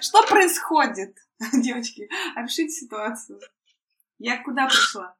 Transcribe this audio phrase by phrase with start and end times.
[0.00, 1.16] Что происходит,
[1.52, 2.08] девочки?
[2.36, 3.40] Опишите ситуацию.
[4.18, 5.14] Я куда пришла?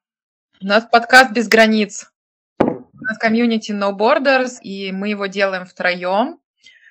[0.61, 2.11] У нас подкаст без границ.
[2.59, 6.41] У нас комьюнити No Borders, и мы его делаем втроем.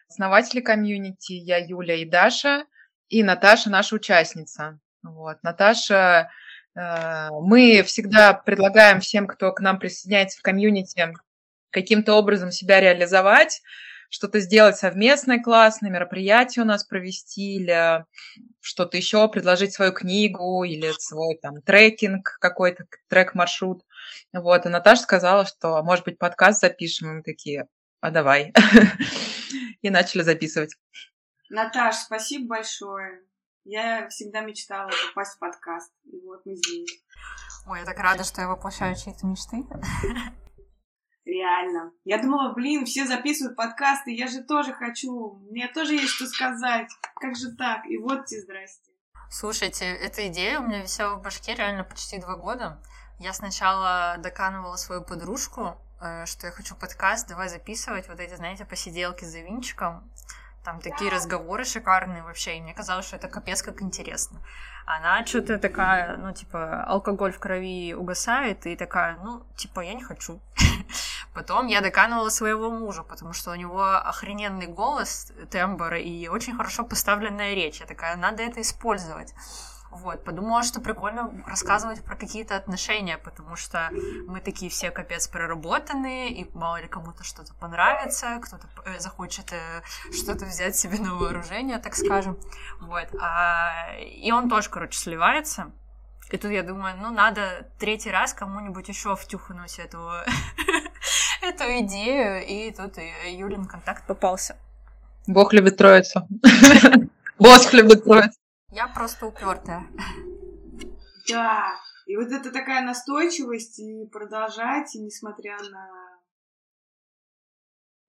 [0.10, 2.66] Основатели комьюнити я Юля и Даша,
[3.10, 4.80] и Наташа наша участница.
[5.02, 5.38] Вот.
[5.44, 6.30] Наташа,
[6.76, 11.14] мы всегда предлагаем всем, кто к нам присоединяется в комьюнити,
[11.70, 13.62] каким-то образом себя реализовать,
[14.10, 18.06] что-то сделать совместное классное, мероприятие у нас провести или
[18.62, 23.84] что-то еще, предложить свою книгу или свой там трекинг, какой-то трек-маршрут.
[24.32, 27.18] Вот, и Наташа сказала, что, может быть, подкаст запишем.
[27.18, 27.68] Мы такие,
[28.02, 28.54] а давай.
[29.82, 30.76] И начали записывать.
[31.50, 33.22] Наташ, спасибо большое.
[33.66, 35.94] Я всегда мечтала попасть в подкаст.
[36.06, 37.02] И вот мы здесь.
[37.68, 39.66] Ой, я так рада, что я воплощаю чьи-то мечты.
[41.26, 41.94] Реально.
[42.04, 46.92] Я думала, блин, все записывают подкасты, я же тоже хочу, мне тоже есть что сказать.
[47.16, 47.86] Как же так?
[47.86, 48.92] И вот тебе здрасте.
[49.30, 52.84] Слушайте, эта идея у меня висела в башке реально почти два года.
[53.20, 58.66] Я сначала доканывала свою подружку, э, что я хочу подкаст, давай записывать вот эти, знаете,
[58.66, 60.12] посиделки за винчиком.
[60.64, 64.40] Там такие разговоры шикарные вообще, и мне казалось, что это капец как интересно.
[64.86, 70.04] Она что-то такая, ну, типа, алкоголь в крови угасает, и такая, ну, типа, я не
[70.04, 70.40] хочу.
[71.34, 76.84] Потом я доканывала своего мужа, потому что у него охрененный голос, тембр и очень хорошо
[76.84, 77.80] поставленная речь.
[77.80, 79.34] Я такая, надо это использовать.
[79.96, 83.90] Вот, подумала, что прикольно рассказывать про какие-то отношения, потому что
[84.28, 89.82] мы такие все капец проработанные, и мало ли кому-то что-то понравится, кто-то э, захочет э,
[90.12, 92.38] что-то взять себе на вооружение, так скажем.
[92.82, 95.72] Вот, а, и он тоже, короче, сливается.
[96.32, 100.10] И тут я думаю, ну, надо третий раз кому-нибудь еще втюхнуть эту,
[101.42, 102.98] эту идею, и тут
[103.28, 104.58] Юлин контакт попался.
[105.28, 106.28] Бог любит троицу.
[107.40, 108.43] Босс любит троицу.
[108.74, 109.88] Я просто упертая.
[111.30, 111.80] Да.
[112.08, 115.90] И вот это такая настойчивость и продолжать, и несмотря на...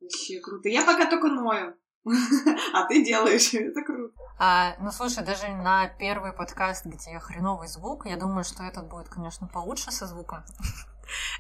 [0.01, 0.69] Вообще круто.
[0.71, 1.77] Я пока только ною.
[2.75, 4.15] А ты делаешь, это круто.
[4.39, 9.09] А, ну, слушай, даже на первый подкаст, где хреновый звук, я думаю, что этот будет,
[9.09, 10.45] конечно, получше со звуком.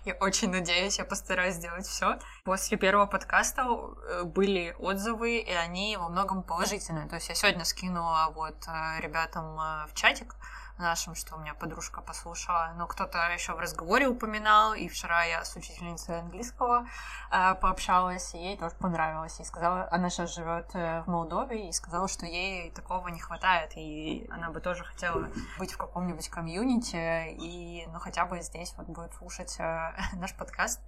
[0.04, 2.18] Я очень надеюсь, я постараюсь сделать все.
[2.44, 7.08] После первого подкаста э, были отзывы, и они во многом положительные.
[7.08, 10.34] То есть я сегодня скинула вот э, ребятам э, в чатик,
[10.78, 15.44] нашим, что у меня подружка послушала, но кто-то еще в разговоре упоминал, и вчера я
[15.44, 16.88] с учительницей английского
[17.30, 21.72] э, пообщалась, и ей тоже понравилось, и сказала, она сейчас живет э, в Молдове, и
[21.72, 27.34] сказала, что ей такого не хватает, и она бы тоже хотела быть в каком-нибудь комьюнити,
[27.34, 30.80] и, ну, хотя бы здесь вот будет слушать э, наш подкаст.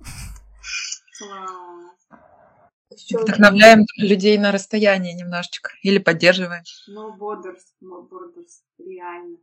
[3.10, 5.70] Вдохновляем людей на расстоянии немножечко.
[5.82, 6.62] Или поддерживаем.
[6.88, 8.62] No borders, no borders.
[8.78, 9.38] Реально.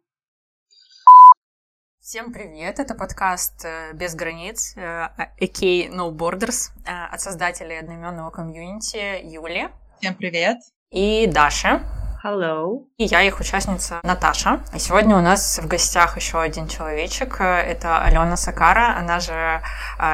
[2.04, 2.80] Всем привет!
[2.80, 9.70] Это подкаст э, «Без границ», AK No Borders, э, от создателей одноименного комьюнити Юли.
[10.02, 10.58] Всем привет!
[10.92, 11.82] И Даша.
[12.22, 12.88] Hello.
[12.98, 14.60] И я их участница Наташа.
[14.76, 17.40] И сегодня у нас в гостях еще один человечек.
[17.40, 19.62] Это Алена Сакара, она же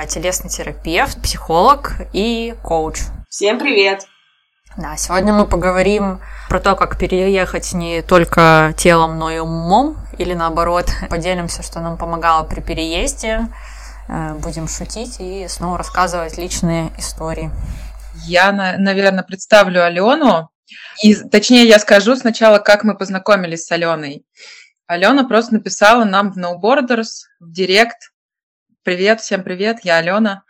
[0.09, 2.99] телесный терапевт, психолог и коуч.
[3.29, 4.05] Всем привет!
[4.77, 10.33] Да, сегодня мы поговорим про то, как переехать не только телом, но и умом, или
[10.33, 13.47] наоборот, поделимся, что нам помогало при переезде,
[14.09, 17.49] э, будем шутить и снова рассказывать личные истории.
[18.25, 20.49] Я, наверное, представлю Алену,
[21.01, 24.25] и точнее я скажу сначала, как мы познакомились с Аленой.
[24.87, 28.11] Алена просто написала нам в No Borders, в Директ.
[28.83, 30.43] Привет, всем привет, я Алена.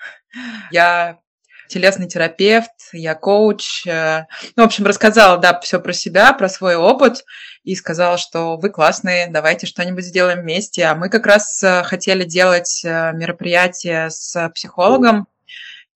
[0.71, 1.19] Я
[1.67, 3.85] телесный терапевт, я коуч.
[3.85, 4.25] Э,
[4.55, 7.23] ну, в общем, рассказала, да, все про себя, про свой опыт
[7.63, 10.85] и сказала, что вы классные, давайте что-нибудь сделаем вместе.
[10.85, 15.27] А мы как раз э, хотели делать э, мероприятие с психологом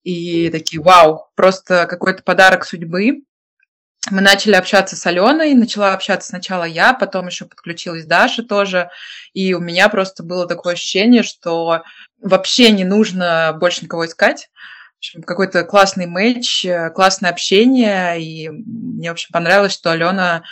[0.02, 3.22] и такие, вау, просто какой-то подарок судьбы.
[4.10, 8.90] Мы начали общаться с Аленой, начала общаться сначала я, потом еще подключилась Даша тоже,
[9.32, 11.82] и у меня просто было такое ощущение, что
[12.20, 14.50] вообще не нужно больше никого искать,
[15.26, 20.42] какой-то классный матч, э, классное общение, и мне, в общем, понравилось, что Алена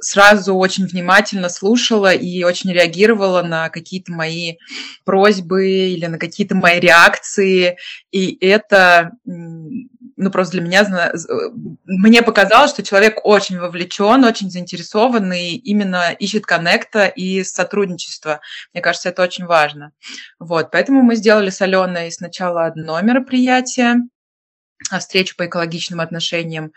[0.00, 4.56] сразу очень внимательно слушала и очень реагировала на какие-то мои
[5.04, 7.76] просьбы или на какие-то мои реакции.
[8.10, 11.12] И это, ну, просто для меня,
[11.84, 18.40] мне показалось, что человек очень вовлечен, очень заинтересован и именно ищет коннекта и сотрудничества.
[18.72, 19.92] Мне кажется, это очень важно.
[20.38, 23.96] Вот, поэтому мы сделали с Аленой сначала одно мероприятие,
[24.90, 26.72] а, встречу по экологичным отношениям.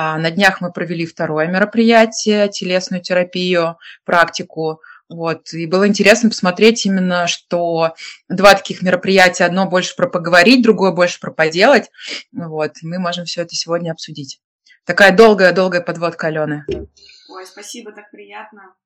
[0.00, 4.80] А, на днях мы провели второе мероприятие, телесную терапию, практику.
[5.08, 5.52] Вот.
[5.52, 7.96] И было интересно посмотреть именно, что
[8.28, 11.90] два таких мероприятия, одно больше про поговорить, другое больше про поделать.
[12.30, 12.74] Вот.
[12.80, 14.40] И мы можем все это сегодня обсудить.
[14.84, 16.64] Такая долгая-долгая подводка Алены.
[16.68, 18.76] Ой, спасибо, так приятно.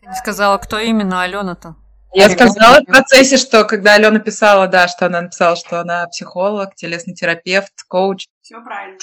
[0.00, 1.76] Ты не сказала, кто именно Алена-то?
[2.12, 6.74] Я сказала в процессе, что когда Алена писала, да, что она написала, что она психолог,
[6.74, 8.26] телесный терапевт, коуч.
[8.42, 8.98] Все правильно.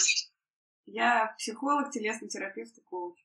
[0.86, 3.18] Я психолог, телесный терапевт и коуч.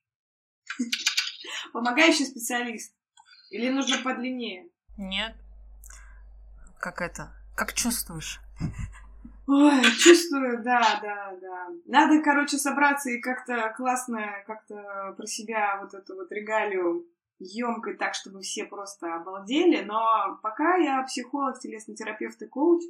[1.73, 2.95] Помогающий специалист.
[3.49, 4.69] Или нужно подлиннее?
[4.97, 5.35] Нет.
[6.79, 7.33] Как это?
[7.55, 8.39] Как чувствуешь?
[9.47, 11.67] Ой, чувствую, да, да, да.
[11.85, 17.07] Надо, короче, собраться и как-то классно, как-то про себя вот эту вот регалию
[17.39, 19.83] емкой так, чтобы все просто обалдели.
[19.83, 22.83] Но пока я психолог, телесный терапевт и коуч,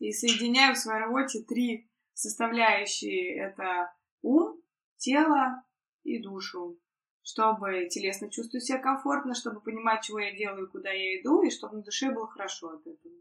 [0.00, 3.36] и соединяю в своей работе три составляющие.
[3.36, 3.92] Это
[4.22, 4.60] ум,
[4.96, 5.64] тело
[6.02, 6.78] и душу
[7.22, 11.76] чтобы телесно чувствовать себя комфортно, чтобы понимать, чего я делаю, куда я иду, и чтобы
[11.76, 13.14] на душе было хорошо от этого.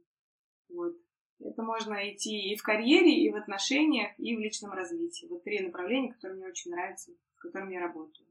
[0.69, 0.95] Вот.
[1.39, 5.27] Это можно идти и в карьере, и в отношениях, и в личном развитии.
[5.27, 8.27] Вот три направления, которые мне очень нравятся, с которыми я работаю.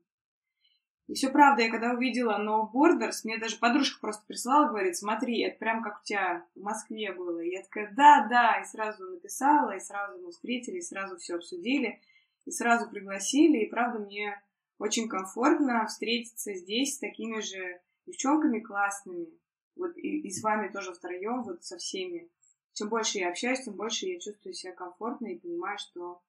[1.10, 5.40] И все правда, я когда увидела No Borders, мне даже подружка просто прислала, говорит, смотри,
[5.40, 7.40] это прям как у тебя в Москве было.
[7.40, 11.34] И я такая, да, да, и сразу написала, и сразу мы встретились, и сразу все
[11.34, 12.00] обсудили,
[12.46, 14.40] и сразу пригласили, и правда мне
[14.78, 19.26] очень комфортно встретиться здесь с такими же девчонками классными.
[19.74, 22.30] Вот и, и с вами тоже втроем, вот со всеми.
[22.72, 26.22] Чем больше я общаюсь, тем больше я чувствую себя комфортно и понимаю, что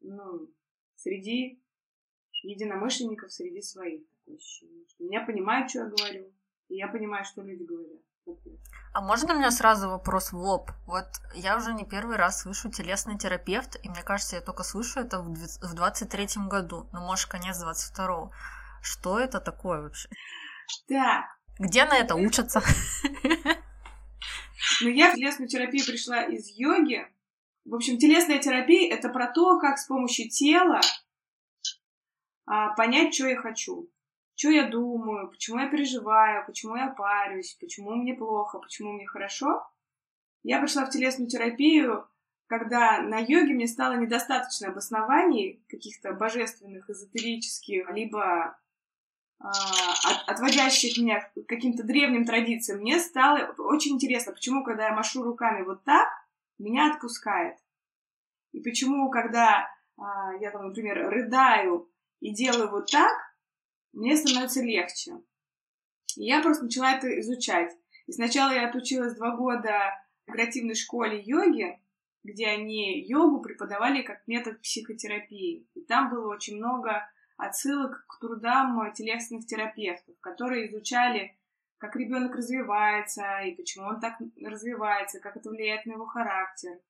[0.00, 0.50] ну,
[0.96, 1.62] среди
[2.42, 4.84] единомышленников, среди своих такое ощущение.
[4.88, 6.32] Что меня понимают, что я говорю,
[6.68, 8.00] и я понимаю, что люди говорят.
[8.92, 10.70] А можно у меня сразу вопрос в лоб?
[10.86, 15.00] Вот я уже не первый раз слышу телесный терапевт, и мне кажется, я только слышу
[15.00, 18.32] это в 23-м году, ну, может, конец 22-го.
[18.82, 20.08] Что это такое вообще?
[20.88, 21.24] Так.
[21.58, 22.62] Где на это учатся?
[24.80, 27.06] Ну, я в телесную терапию пришла из йоги.
[27.64, 30.80] В общем, телесная терапия— это про то, как с помощью тела
[32.76, 33.88] понять, что я хочу
[34.38, 39.68] что я думаю, почему я переживаю, почему я парюсь, почему мне плохо, почему мне хорошо.
[40.44, 42.08] Я пришла в телесную терапию,
[42.46, 48.56] когда на йоге мне стало недостаточно обоснований каких-то божественных, эзотерических, либо
[49.40, 52.78] а, от, отводящих меня к каким-то древним традициям.
[52.78, 56.06] Мне стало очень интересно, почему, когда я машу руками вот так,
[56.58, 57.56] меня отпускает.
[58.52, 63.12] И почему, когда а, я там, например, рыдаю и делаю вот так,
[63.92, 65.12] мне становится легче.
[66.16, 67.72] И я просто начала это изучать.
[68.06, 69.94] И сначала я отучилась два года
[70.26, 71.80] в интегративной школе йоги,
[72.24, 75.66] где они йогу преподавали как метод психотерапии.
[75.74, 81.36] И там было очень много отсылок к трудам телесных терапевтов, которые изучали,
[81.78, 86.80] как ребенок развивается и почему он так развивается, как это влияет на его характер,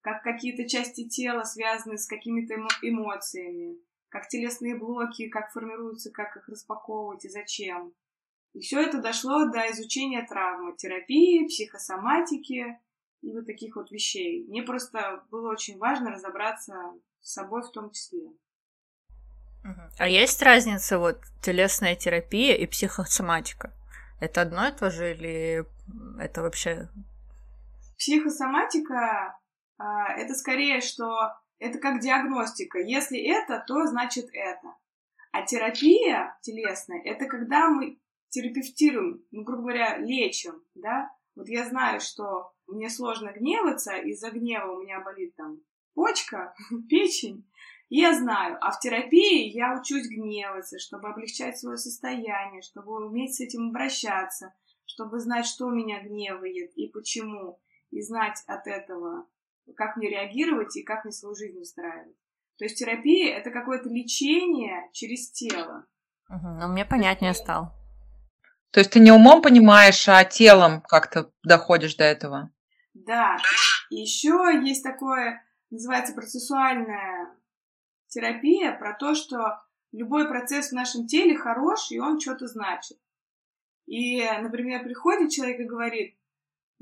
[0.00, 3.78] как какие-то части тела связаны с какими-то эмоциями,
[4.12, 7.94] как телесные блоки, как формируются, как их распаковывать и зачем.
[8.52, 12.78] И все это дошло до изучения травмы, терапии, психосоматики
[13.22, 14.44] и вот таких вот вещей.
[14.48, 16.74] Мне просто было очень важно разобраться
[17.22, 18.28] с собой в том числе.
[19.98, 23.72] А есть разница вот телесная терапия и психосоматика?
[24.20, 25.64] Это одно и то же или
[26.20, 26.90] это вообще...
[27.96, 29.38] Психосоматика
[29.78, 32.80] а, это скорее, что это как диагностика.
[32.80, 34.76] Если это, то значит это.
[35.30, 38.00] А терапия телесная– это когда мы
[38.30, 41.10] терапевтируем, ну, грубо говоря, лечим, да?
[41.36, 45.60] Вот я знаю, что мне сложно гневаться, из-за гнева у меня болит там
[45.94, 46.54] почка,
[46.90, 47.48] печень,
[47.88, 53.36] и я знаю, а в терапии я учусь гневаться, чтобы облегчать свое состояние, чтобы уметь
[53.36, 54.52] с этим обращаться,
[54.84, 59.26] чтобы знать, что меня гневает и почему, и знать от этого
[59.76, 62.16] как мне реагировать и как мне свою жизнь устраивать.
[62.58, 65.86] То есть терапия— это какое-то лечение через тело.
[66.28, 67.74] Угу, ну, мне понятнее стало.
[68.70, 72.50] То есть ты не умом понимаешь, а телом как-то доходишь до этого?
[72.94, 73.36] Да.
[73.90, 77.28] И еще есть такое, называется процессуальная
[78.08, 79.60] терапия, про то, что
[79.92, 82.98] любой процесс в нашем теле хорош, и он что-то значит.
[83.86, 86.16] И, например, приходит человек и говорит,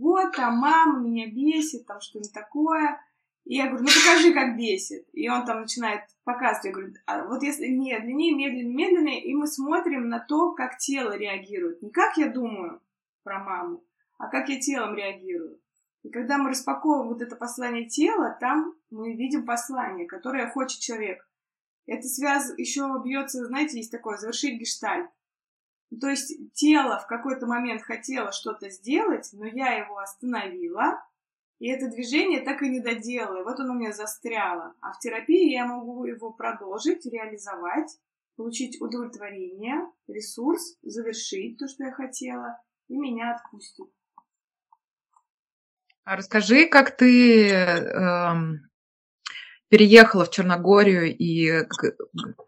[0.00, 3.00] вот, там мама меня бесит, там что-нибудь такое.
[3.44, 5.06] И я говорю, ну покажи, как бесит.
[5.12, 6.64] И он там начинает показывать.
[6.64, 11.16] Я говорю, а вот если медленнее, медленнее, медленнее, и мы смотрим на то, как тело
[11.16, 11.82] реагирует.
[11.82, 12.80] Не как я думаю
[13.22, 13.84] про маму,
[14.18, 15.60] а как я телом реагирую.
[16.02, 21.28] И когда мы распаковываем вот это послание тела, там мы видим послание, которое хочет человек.
[21.86, 25.10] Это связь еще бьется, знаете, есть такое, завершить гештальт.
[25.98, 31.02] То есть тело в какой-то момент хотело что-то сделать, но я его остановила,
[31.58, 33.40] и это движение так и не доделала.
[33.40, 34.74] И вот оно у меня застряло.
[34.80, 37.98] А в терапии я могу его продолжить, реализовать,
[38.36, 43.86] получить удовлетворение, ресурс, завершить то, что я хотела, и меня отпустит.
[46.04, 48.34] А расскажи, как ты э,
[49.70, 51.64] переехала в Черногорию и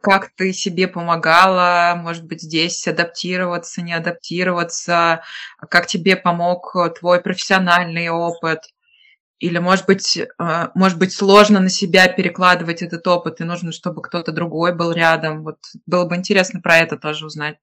[0.03, 5.23] как ты себе помогала, может быть, здесь адаптироваться, не адаптироваться,
[5.71, 8.61] как тебе помог твой профессиональный опыт?
[9.39, 10.29] Или, может быть, э,
[10.75, 15.43] может быть, сложно на себя перекладывать этот опыт, и нужно, чтобы кто-то другой был рядом.
[15.43, 17.59] Вот было бы интересно про это тоже узнать.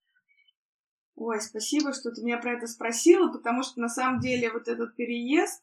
[1.16, 4.96] Ой, спасибо, что ты меня про это спросила, потому что на самом деле вот этот
[4.98, 5.62] переезд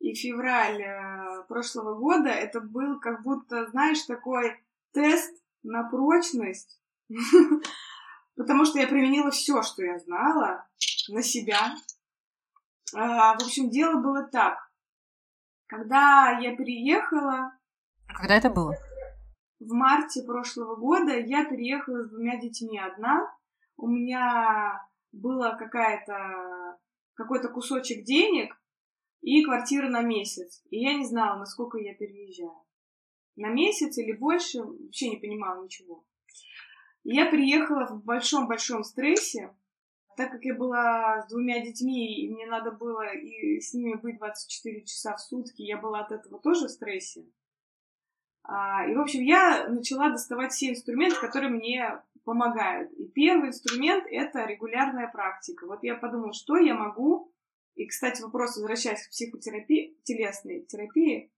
[0.00, 4.60] и февраль э, прошлого года, это был как будто, знаешь, такой
[4.92, 6.80] тест на прочность,
[8.36, 10.66] потому что я применила все, что я знала,
[11.08, 11.74] на себя.
[12.94, 14.58] А, в общем, дело было так.
[15.66, 17.52] Когда я переехала...
[18.06, 18.74] А когда это было?
[19.60, 23.28] В марте прошлого года я переехала с двумя детьми одна.
[23.76, 24.80] У меня
[25.12, 26.78] было какая-то
[27.14, 28.56] какой-то кусочек денег
[29.20, 30.62] и квартира на месяц.
[30.70, 32.62] И я не знала, насколько я переезжаю.
[33.36, 36.04] На месяц или больше, вообще не понимала ничего.
[37.04, 39.54] И я приехала в большом-большом стрессе,
[40.16, 44.18] так как я была с двумя детьми, и мне надо было и с ними быть
[44.18, 47.24] 24 часа в сутки, я была от этого тоже в стрессе.
[48.42, 52.90] А, и, в общем, я начала доставать все инструменты, которые мне помогают.
[52.92, 55.66] И первый инструмент— это регулярная практика.
[55.66, 57.32] Вот я подумала, что я могу...
[57.78, 61.30] И, кстати, вопрос, возвращаясь к психотерапии, телесной терапии,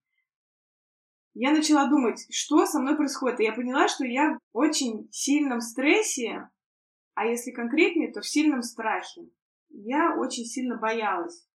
[1.35, 3.41] я начала думать, что со мной происходит.
[3.41, 6.49] И я поняла, что я в очень сильном стрессе,
[7.13, 9.29] а если конкретнее, то в сильном страхе.
[9.69, 11.47] Я очень сильно боялась,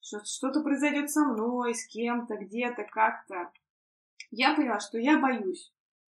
[0.00, 3.52] что что-то произойдет со мной, с кем-то, где-то, как-то.
[4.32, 5.72] Я поняла, что я боюсь.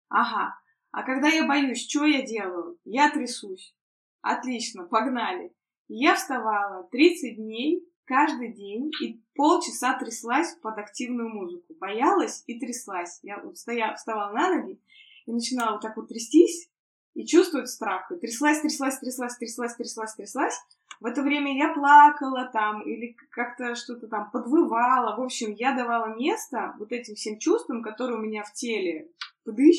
[0.09, 0.55] Ага.
[0.91, 2.77] А когда я боюсь, что я делаю?
[2.85, 3.75] Я трясусь.
[4.21, 5.55] Отлично, погнали.
[5.87, 11.73] Я вставала 30 дней каждый день и полчаса тряслась под активную музыку.
[11.79, 13.19] Боялась и тряслась.
[13.23, 14.79] Я стоя, вставала на ноги
[15.25, 16.69] и начинала вот так вот трястись,
[17.15, 18.11] и чувствует страх.
[18.11, 20.61] И тряслась, тряслась, тряслась, тряслась, тряслась, тряслась.
[20.99, 25.15] В это время я плакала там или как-то что-то там подвывала.
[25.17, 29.09] В общем, я давала место вот этим всем чувствам, которые у меня в теле
[29.43, 29.77] подыщ,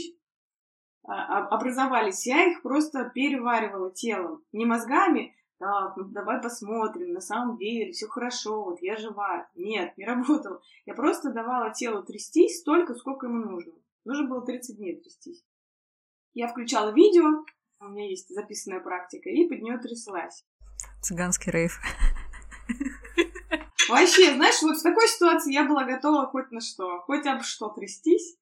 [1.06, 2.26] а, образовались.
[2.26, 4.42] Я их просто переваривала телом.
[4.52, 9.48] Не мозгами, так, ну давай посмотрим, на самом деле все хорошо, вот я жива.
[9.54, 10.60] Нет, не работало.
[10.84, 13.72] Я просто давала телу трястись столько, сколько ему нужно.
[14.04, 15.44] Нужно было 30 дней трястись.
[16.34, 17.44] Я включала видео,
[17.80, 20.44] у меня есть записанная практика, и под нее тряслась.
[21.02, 21.80] Цыганский рейв.
[23.88, 27.68] Вообще, знаешь, вот в такой ситуации я была готова хоть на что, хоть об что
[27.68, 28.36] трястись.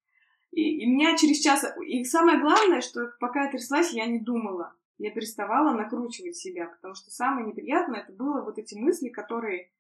[0.51, 1.65] И, и меня через час...
[1.87, 4.75] И самое главное, что пока я тряслась, я не думала.
[4.99, 9.73] Я переставала накручивать себя, потому что самое неприятное это было вот эти мысли, которые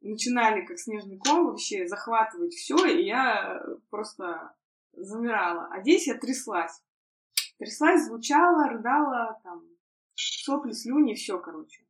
[0.00, 4.54] начинали как снежный ком вообще захватывать все, и я просто
[4.92, 5.68] замирала.
[5.70, 6.82] А здесь я тряслась.
[7.58, 9.62] Тряслась, звучала, рыдала, там,
[10.14, 11.84] сопли, слюни, все, короче.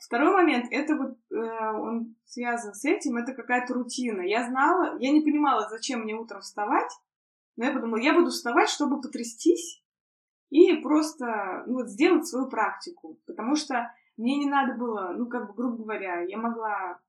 [0.00, 4.22] Второй момент, это вот э, он связан с этим, это какая-то рутина.
[4.22, 6.90] Я знала, я не понимала, зачем мне утром вставать,
[7.56, 9.82] но я подумала, я буду вставать, чтобы потрястись
[10.50, 13.18] и просто ну, вот, сделать свою практику.
[13.26, 17.00] Потому что мне не надо было, ну, как бы, грубо говоря, я могла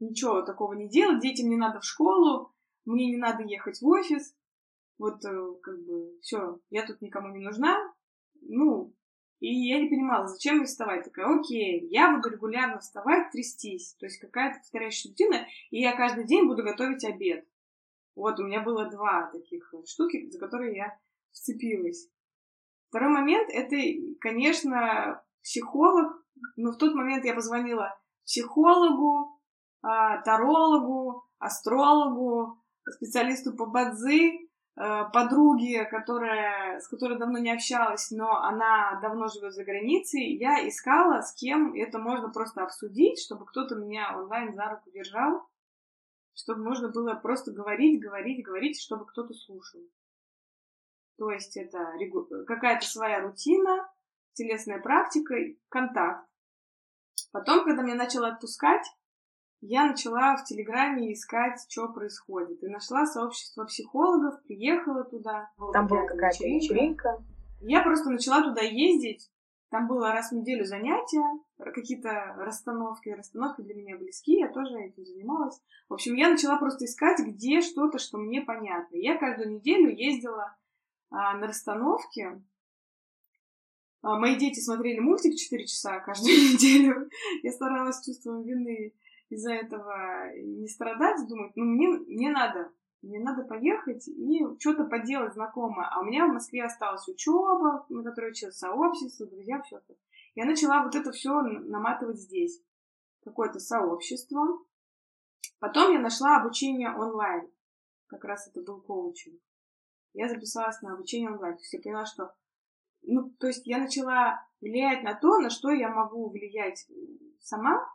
[0.00, 2.52] ничего такого не делать, детям не надо в школу,
[2.84, 4.34] мне не надо ехать в офис,
[4.96, 7.76] вот э, как бы все, я тут никому не нужна,
[8.40, 8.94] ну,
[9.40, 11.04] и я не понимала, зачем мне вставать.
[11.04, 13.94] Такая, окей, я буду регулярно вставать, трястись.
[14.00, 17.46] То есть какая-то повторяющая рутина, и я каждый день буду готовить обед.
[18.16, 20.98] Вот, у меня было два таких штуки, за которые я
[21.32, 22.08] вцепилась.
[22.88, 23.76] Второй момент, это,
[24.20, 26.24] конечно, психолог.
[26.56, 29.40] Но в тот момент я позвонила психологу,
[29.82, 34.48] а, тарологу, астрологу, специалисту по бадзи,
[34.80, 40.68] Э, подруги, которая, с которой давно не общалась, но она давно живет за границей, я
[40.68, 45.48] искала, с кем это можно просто обсудить, чтобы кто-то меня онлайн за руку держал,
[46.32, 49.80] чтобы можно было просто говорить, говорить, говорить, чтобы кто-то слушал.
[51.18, 51.92] То есть это
[52.46, 53.90] какая-то своя рутина,
[54.34, 55.34] телесная практика,
[55.68, 56.24] контакт.
[57.32, 58.86] Потом, когда меня начало отпускать,
[59.60, 62.62] я начала в Телеграме искать, что происходит.
[62.62, 65.50] И нашла сообщество психологов, приехала туда.
[65.72, 67.20] Там была какая-то вечеринка.
[67.60, 69.28] Я просто начала туда ездить.
[69.70, 71.24] Там было раз в неделю занятия,
[71.58, 73.10] какие-то расстановки.
[73.10, 75.60] Расстановки для меня близки, я тоже этим занималась.
[75.88, 78.96] В общем, я начала просто искать, где что-то, что мне понятно.
[78.96, 80.56] Я каждую неделю ездила
[81.10, 82.42] а, на расстановке.
[84.02, 87.08] А, мои дети смотрели мультик 4 часа каждую неделю.
[87.42, 88.94] Я старалась чувством вины
[89.28, 92.72] из-за этого не страдать, думать, ну, мне, мне надо,
[93.02, 95.88] мне надо поехать и что-то поделать знакомое.
[95.90, 99.94] А у меня в Москве осталась учеба, на которой училась сообщество, друзья, все это.
[100.34, 102.62] Я начала вот это все наматывать здесь.
[103.24, 104.46] Какое-то сообщество.
[105.58, 107.50] Потом я нашла обучение онлайн.
[108.06, 109.40] Как раз это был коучинг
[110.12, 111.56] я записалась на обучение онлайн.
[111.56, 112.34] То есть я поняла, что...
[113.02, 116.86] Ну, то есть я начала влиять на то, на что я могу влиять
[117.40, 117.88] сама,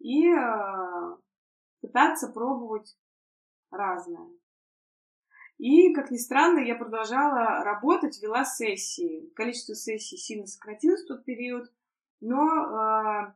[0.00, 1.16] и э,
[1.80, 2.96] пытаться пробовать
[3.70, 4.28] разное.
[5.58, 9.30] И, как ни странно, я продолжала работать, вела сессии.
[9.36, 11.72] Количество сессий сильно сократилось в тот период,
[12.20, 13.34] но э,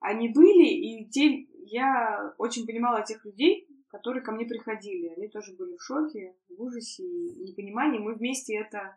[0.00, 5.14] они были, и те, я очень понимала тех людей, которые ко мне приходили.
[5.16, 7.98] Они тоже были в шоке, в ужасе и непонимании.
[7.98, 8.96] Мы вместе это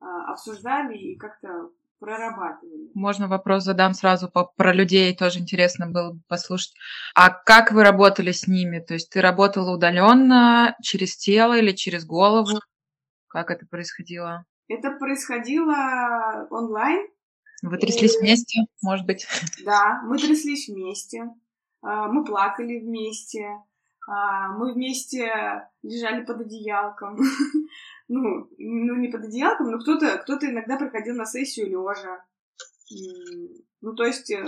[0.00, 2.90] а, обсуждали и как-то прорабатывали.
[2.94, 6.74] Можно вопрос задам сразу по, про людей, тоже интересно было бы послушать.
[7.14, 8.80] А как вы работали с ними?
[8.80, 12.60] То есть ты работала удаленно, через тело или через голову?
[13.28, 14.44] Как это происходило?
[14.68, 17.06] Это происходило онлайн.
[17.62, 18.18] Вы тряслись и...
[18.18, 19.26] вместе, может быть?
[19.64, 21.30] Да, мы тряслись вместе,
[21.80, 23.46] а, мы плакали вместе,
[24.06, 27.18] мы вместе лежали под одеялком.
[28.08, 32.24] ну, ну, не под одеялком, но кто-то кто иногда приходил на сессию лежа.
[33.80, 34.44] Ну, то есть, э,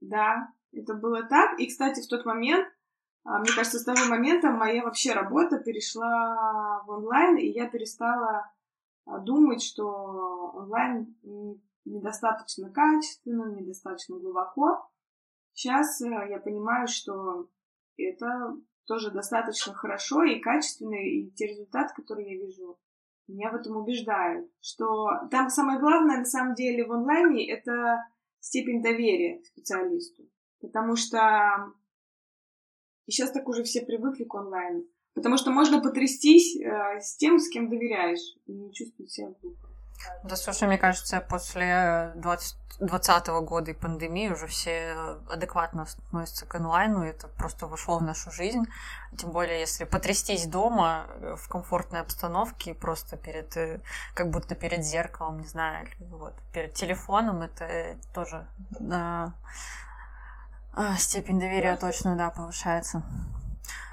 [0.00, 1.58] да, это было так.
[1.58, 2.66] И, кстати, в тот момент,
[3.24, 8.50] а, мне кажется, с того момента моя вообще работа перешла в онлайн, и я перестала
[9.04, 11.14] а, думать, что онлайн
[11.84, 14.88] недостаточно качественно, недостаточно глубоко.
[15.52, 17.48] Сейчас э, я понимаю, что
[17.96, 22.78] это тоже достаточно хорошо и качественно, и те результаты, которые я вижу,
[23.28, 28.04] меня в этом убеждают, что там самое главное на самом деле в онлайне это
[28.40, 30.24] степень доверия специалисту,
[30.60, 31.72] потому что
[33.06, 37.38] и сейчас так уже все привыкли к онлайну, потому что можно потрястись э, с тем,
[37.38, 39.71] с кем доверяешь, и не чувствовать себя глупо.
[40.22, 44.94] Да, слушай, мне кажется, после 2020 года и пандемии уже все
[45.30, 48.64] адекватно относятся к онлайну, это просто вошло в нашу жизнь.
[49.16, 53.80] Тем более, если потрястись дома э, в комфортной обстановке, просто перед, э,
[54.14, 58.46] как будто перед зеркалом, не знаю, вот, перед телефоном, это тоже
[58.78, 59.34] да,
[60.98, 63.02] степень доверия точно, да, повышается.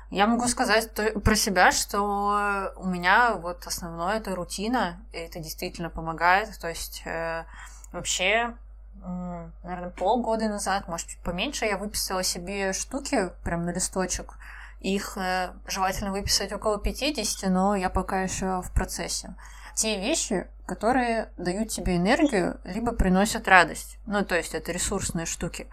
[0.10, 0.90] Я могу сказать
[1.24, 6.58] про себя, что у меня вот основное это рутина, и это действительно помогает.
[6.60, 7.46] То есть э,
[7.92, 8.56] вообще,
[9.04, 14.34] э, наверное, полгода назад, может, чуть поменьше, я выписала себе штуки прям на листочек.
[14.80, 19.36] Их э, желательно выписать около 50, но я пока еще в процессе.
[19.76, 24.00] Те вещи, которые дают тебе энергию, либо приносят радость.
[24.08, 25.68] Ну, то есть это ресурсные штуки.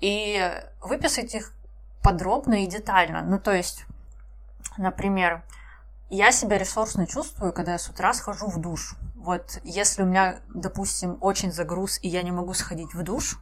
[0.00, 1.52] И выписать их
[2.08, 3.20] подробно и детально.
[3.20, 3.84] Ну, то есть,
[4.78, 5.42] например,
[6.08, 8.94] я себя ресурсно чувствую, когда я с утра схожу в душ.
[9.14, 13.38] Вот если у меня, допустим, очень загруз, и я не могу сходить в душ,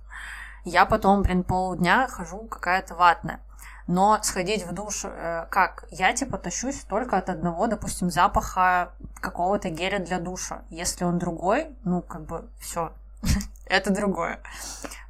[0.64, 3.38] я потом, блин, полдня хожу какая-то ватная.
[3.86, 5.84] Но сходить в душ э, как?
[5.92, 10.62] Я типа тащусь только от одного, допустим, запаха какого-то геля для душа.
[10.70, 12.92] Если он другой, ну, как бы, все,
[13.66, 14.40] это другое.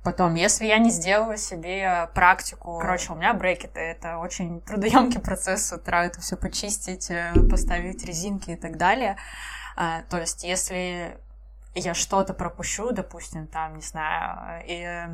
[0.02, 5.66] Потом, если я не сделала себе практику, короче, у меня брекеты, это очень трудоемкий процесс
[5.66, 9.16] с утра, это все почистить, э, поставить резинки и так далее.
[9.76, 11.18] А, то есть, если
[11.74, 15.08] я что-то пропущу, допустим, там, не знаю, и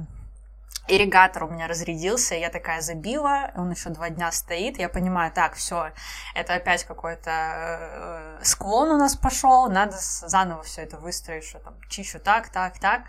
[0.89, 5.55] ирригатор у меня разрядился, я такая забила, он еще два дня стоит, я понимаю, так,
[5.55, 5.93] все,
[6.35, 11.75] это опять какой-то э, склон у нас пошел, надо заново все это выстроить, что там
[11.89, 13.03] чищу так, так, так,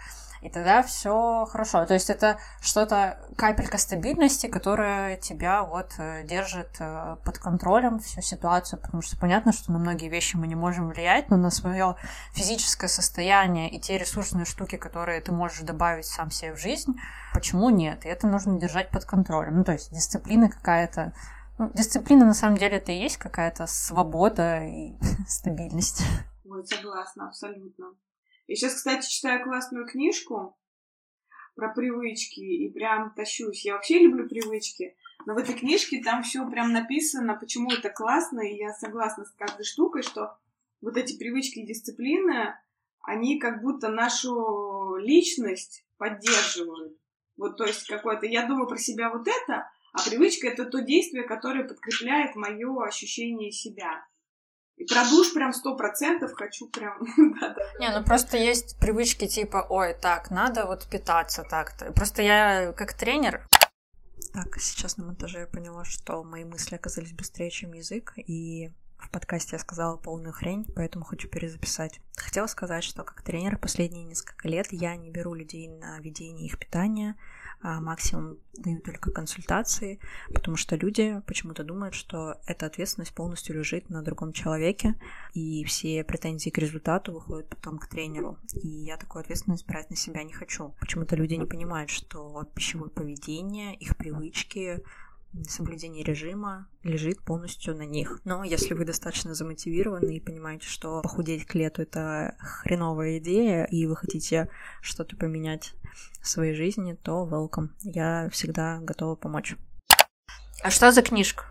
[0.43, 1.86] и тогда все хорошо.
[1.86, 8.21] То есть это что-то, капелька стабильности, которая тебя вот э, держит э, под контролем всю
[8.21, 11.95] ситуацию, потому что понятно, что на многие вещи мы не можем влиять, но на свое
[12.34, 16.93] физическое состояние и те ресурсные штуки, которые ты можешь добавить сам себе в жизнь,
[17.34, 18.06] почему нет?
[18.06, 19.58] И это нужно держать под контролем.
[19.58, 21.13] Ну, то есть дисциплина какая-то
[21.58, 26.03] Ну, дисциплина на самом деле это и есть какая-то свобода и стабильность.
[26.43, 27.86] Ой, согласна, абсолютно.
[28.47, 30.58] Я сейчас, кстати, читаю классную книжку
[31.56, 33.65] про привычки и прям тащусь.
[33.65, 38.41] Я вообще люблю привычки, но в этой книжке там все прям написано, почему это классно,
[38.41, 40.36] и я согласна с каждой штукой, что
[40.82, 42.58] вот эти привычки и дисциплины,
[43.01, 46.97] они как будто нашу личность поддерживают.
[47.38, 51.23] Вот, то есть какое-то, я думаю про себя вот это, а привычка это то действие,
[51.23, 54.06] которое подкрепляет мое ощущение себя.
[54.77, 56.99] И про душ прям сто процентов хочу прям...
[57.79, 61.91] Не, ну просто есть привычки типа, ой, так, надо вот питаться так-то.
[61.91, 63.47] Просто я как тренер...
[64.33, 69.12] Так, сейчас на монтаже я поняла, что мои мысли оказались быстрее, чем язык, и в
[69.12, 71.99] подкасте я сказала полную хрень, поэтому хочу перезаписать.
[72.15, 76.57] Хотела сказать, что как тренер последние несколько лет я не беру людей на ведение их
[76.57, 77.15] питания,
[77.63, 79.99] а максимум даю только консультации,
[80.34, 84.95] потому что люди почему-то думают, что эта ответственность полностью лежит на другом человеке,
[85.34, 88.38] и все претензии к результату выходят потом к тренеру.
[88.54, 90.76] И я такую ответственность брать на себя не хочу.
[90.80, 94.84] Почему-то люди не понимают, что пищевое поведение, их привычки,
[95.48, 98.19] соблюдение режима лежит полностью на них.
[98.24, 103.86] Но если вы достаточно замотивированы и понимаете, что похудеть к лету это хреновая идея, и
[103.86, 104.50] вы хотите
[104.82, 105.74] что-то поменять
[106.22, 107.69] в своей жизни, то welcome.
[107.82, 109.56] Я всегда готова помочь.
[110.62, 111.46] А что за книжка?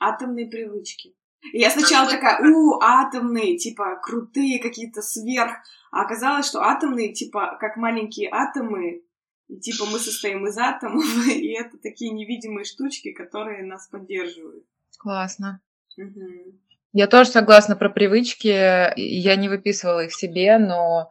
[0.00, 1.14] Атомные привычки.
[1.52, 5.52] я сначала такая, у, атомные, типа, крутые какие-то сверх.
[5.90, 9.02] А оказалось, что атомные, типа, как маленькие атомы,
[9.48, 14.64] и типа мы состоим из атомов, и это такие невидимые штучки, которые нас поддерживают.
[14.98, 15.60] Классно.
[15.96, 16.58] Угу.
[16.92, 18.48] Я тоже согласна про привычки.
[18.96, 21.10] Я не выписывала их себе, но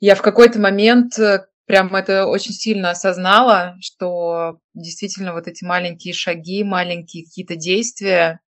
[0.00, 6.14] я в какой-то момент э, прям это очень сильно осознала, что действительно вот эти маленькие
[6.14, 8.40] шаги, маленькие какие-то действия,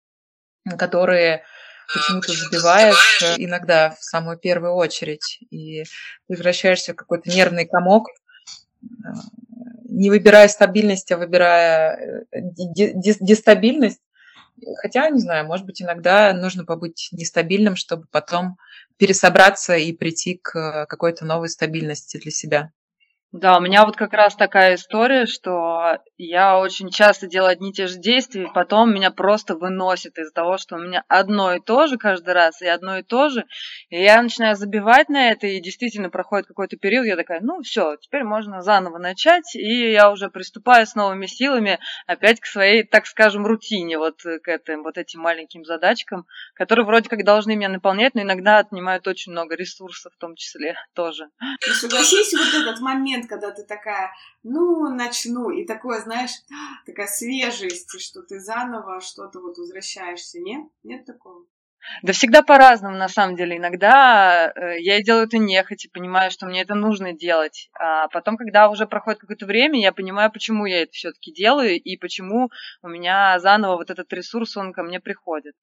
[0.78, 1.44] которые
[1.92, 5.84] почему-то забиваешь э, иногда в самую первую очередь и
[6.28, 8.08] превращаешься в какой-то нервный комок,
[9.84, 14.00] не выбирая стабильность, а выбирая э, дестабильность.
[14.76, 18.56] Хотя, не знаю, может быть, иногда нужно побыть нестабильным, чтобы потом
[18.98, 22.70] пересобраться и прийти к какой-то новой стабильности для себя.
[23.32, 27.72] Да, у меня вот как раз такая история, что я очень часто делаю одни и
[27.72, 31.60] те же действия, и потом меня просто выносит из-за того, что у меня одно и
[31.60, 33.44] то же каждый раз, и одно и то же.
[33.88, 37.94] И я начинаю забивать на это, и действительно проходит какой-то период, я такая, ну все,
[38.00, 43.06] теперь можно заново начать, и я уже приступаю с новыми силами опять к своей, так
[43.06, 48.16] скажем, рутине, вот к этим, вот этим маленьким задачкам, которые вроде как должны меня наполнять,
[48.16, 51.28] но иногда отнимают очень много ресурсов в том числе тоже.
[51.40, 56.30] Ну, согласись, вот этот момент, момент, когда ты такая, ну, начну, и такое, знаешь,
[56.86, 60.64] такая свежесть, что ты заново что-то вот возвращаешься, нет?
[60.82, 61.44] Нет такого?
[62.02, 63.56] Да всегда по-разному, на самом деле.
[63.56, 67.70] Иногда э, я делаю это нехотя, понимаю, что мне это нужно делать.
[67.72, 71.96] А потом, когда уже проходит какое-то время, я понимаю, почему я это все-таки делаю и
[71.96, 72.50] почему
[72.82, 75.54] у меня заново вот этот ресурс, он ко мне приходит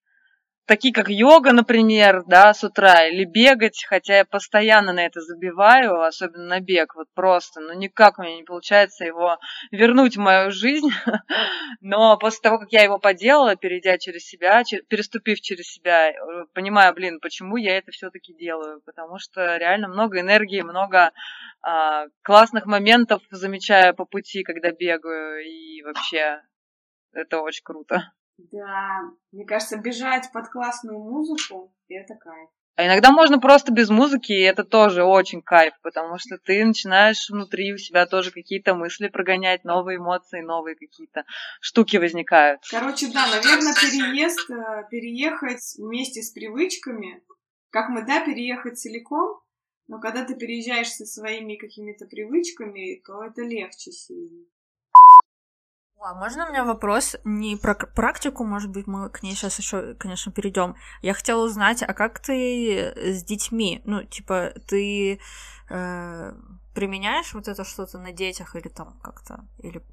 [0.68, 6.02] такие как йога, например, да, с утра, или бегать, хотя я постоянно на это забиваю,
[6.02, 9.40] особенно на бег, вот просто, ну никак у меня не получается его
[9.72, 10.90] вернуть в мою жизнь,
[11.82, 16.16] но после того, как я его поделала, перейдя через себя, переступив через себя, э,
[16.54, 21.12] понимаю, блин, почему я это все-таки делаю, потому что реально много энергии, много
[21.62, 26.42] а, классных моментов замечаю по пути, когда бегаю, и вообще
[27.14, 28.12] это очень круто.
[28.38, 32.50] Да, мне кажется, бежать под классную музыку— это кайф.
[32.78, 37.28] А иногда можно просто без музыки, и это тоже очень кайф, потому что ты начинаешь
[37.28, 41.24] внутри у себя тоже какие-то мысли прогонять, новые эмоции, новые какие-то
[41.60, 42.62] штуки возникают.
[42.70, 47.24] Короче, да, наверное, переезд, э, переехать вместе с привычками,
[47.72, 49.42] как мы, да, переехать целиком,
[49.88, 54.46] но когда ты переезжаешь со своими какими-то привычками, то это легче сильно.
[56.00, 59.96] А можно у меня вопрос не про практику, может быть, мы к ней сейчас еще,
[59.96, 60.76] конечно, перейдем.
[61.02, 63.82] Я хотела узнать, а как ты с детьми?
[63.84, 65.20] Ну, типа, ты
[65.70, 66.34] э,
[66.74, 69.84] применяешь вот это что-то на детях или там как-то или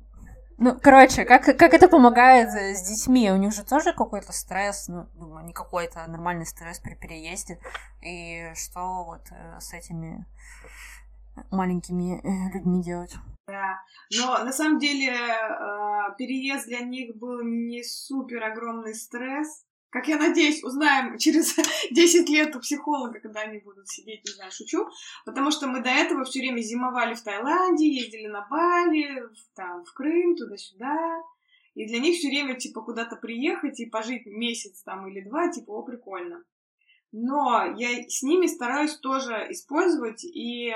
[0.57, 3.31] ну, короче, как, как это помогает с детьми?
[3.33, 7.59] У них же тоже какой-то стресс, ну, думаю, не какой-то, а нормальный стресс при переезде.
[8.03, 10.25] И что вот э, с этими
[11.51, 13.17] маленькими э, людьми делать?
[13.46, 13.83] Да,
[14.16, 19.66] но на самом деле э, переезд для них был не супер огромный стресс.
[19.90, 21.54] Как я надеюсь, узнаем через
[21.90, 24.88] 10 лет у психолога, когда они будут сидеть, не знаю, шучу.
[25.26, 29.85] Потому что мы до этого все время зимовали в Таиланде, ездили на Бали, в, там,
[29.85, 31.22] в Крым, туда-сюда.
[31.74, 35.70] И для них все время, типа, куда-то приехать и пожить месяц там или два, типа,
[35.70, 36.42] о, прикольно.
[37.12, 40.74] Но я с ними стараюсь тоже использовать и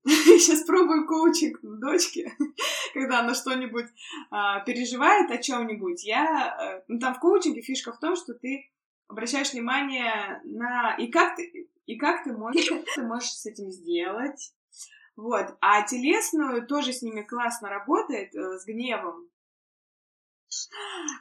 [0.06, 2.32] сейчас пробую коучинг дочки,
[2.94, 3.86] когда она что-нибудь
[4.30, 6.04] а, переживает о чем-нибудь.
[6.04, 8.70] Я, э, ну, там в коучинге фишка в том, что ты
[9.08, 14.52] обращаешь внимание на и как ты и как ты можешь, ты можешь с этим сделать.
[15.16, 15.56] Вот.
[15.60, 19.28] А телесную тоже с ними классно работает, э, с гневом.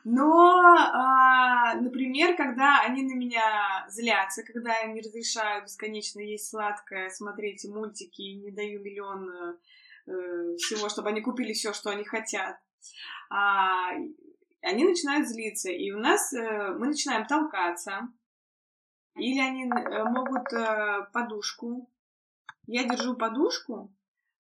[0.04, 7.10] Но, а, например, когда они на меня злятся, когда я не разрешаю бесконечно есть сладкое,
[7.10, 12.58] смотреть мультики и не даю миллион э, всего, чтобы они купили все, что они хотят,
[13.30, 13.92] а,
[14.62, 15.70] они начинают злиться.
[15.72, 18.10] И у нас э, мы начинаем толкаться,
[19.18, 21.90] или они э, могут э, подушку.
[22.66, 23.94] Я держу подушку,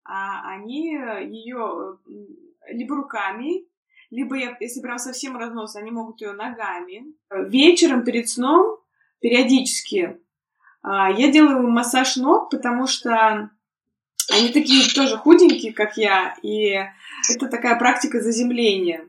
[0.04, 3.68] а они ее э, либо руками,
[4.14, 7.06] либо я, если прям совсем разнос, они могут ее ногами.
[7.32, 8.78] Вечером перед сном
[9.20, 10.20] периодически
[10.84, 13.50] а, я делаю массаж ног, потому что
[14.32, 16.80] они такие тоже худенькие, как я, и
[17.32, 19.04] это такая практика заземления.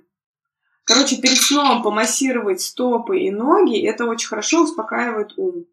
[0.84, 5.66] Короче, перед сном помассировать стопы и ноги, это очень хорошо успокаивает ум.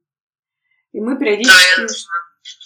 [0.91, 2.09] И мы периодически...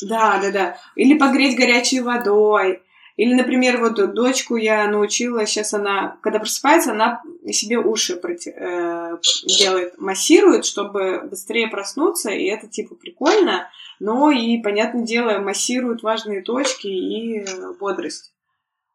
[0.02, 0.78] Да, да, да.
[0.96, 2.82] Или погреть горячей водой.
[3.18, 9.18] Или, например, вот дочку я научила, сейчас она, когда просыпается, она себе уши проти, э,
[9.46, 16.42] делает, массирует, чтобы быстрее проснуться, и это, типа, прикольно, но и, понятное дело, массирует важные
[16.42, 17.46] точки и
[17.80, 18.34] бодрость.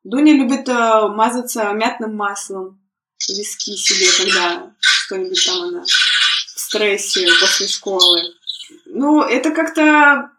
[0.04, 2.78] Дуня любит э, мазаться мятным маслом
[3.26, 8.20] виски себе, когда что-нибудь там она в стрессе после школы.
[8.86, 10.30] Ну, это как-то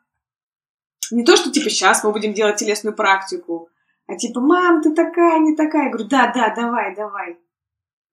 [1.12, 3.70] не то, что типа сейчас мы будем делать телесную практику,
[4.12, 5.86] а типа, мам, ты такая, не такая.
[5.86, 7.38] Я говорю, да, да, давай, давай.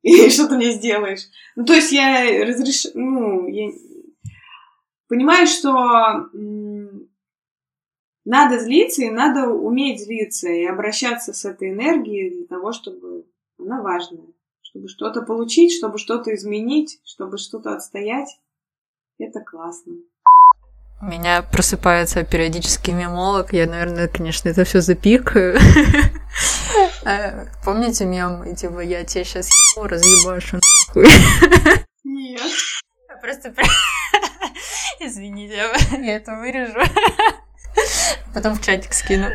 [0.03, 1.29] И что ты мне сделаешь?
[1.57, 2.87] Ну, то есть я разреш...
[2.95, 3.71] Ну, я
[5.09, 6.29] понимаю, что
[8.25, 13.27] надо злиться и надо уметь злиться и обращаться с этой энергией для того, чтобы
[13.59, 14.29] она важная
[14.71, 18.39] чтобы что-то получить, чтобы что-то изменить, чтобы что-то отстоять.
[19.19, 19.97] Это классно.
[21.01, 23.53] У меня просыпается периодически мемолог.
[23.53, 25.59] Я, наверное, конечно, это все запикаю.
[27.05, 28.55] Э, помните мем?
[28.55, 30.59] Типа, я тебе сейчас ебу, разъебашу
[30.89, 31.09] нахуй.
[32.05, 32.41] Нет.
[33.23, 33.55] Просто...
[35.01, 35.57] Извините,
[36.01, 36.81] я это вырежу.
[38.35, 39.29] Потом в чатик скину.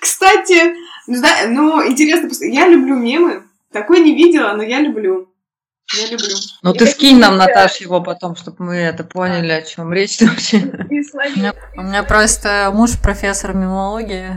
[0.00, 0.74] Кстати,
[1.06, 5.31] ну, интересно, я люблю мемы, такой не видела, но я люблю.
[5.98, 6.34] Я люблю.
[6.62, 10.58] Ну ты скинь нам, Наташ, его потом, чтобы мы это поняли, о чем речь вообще.
[10.58, 14.30] У меня, у меня просто муж профессор мимологии.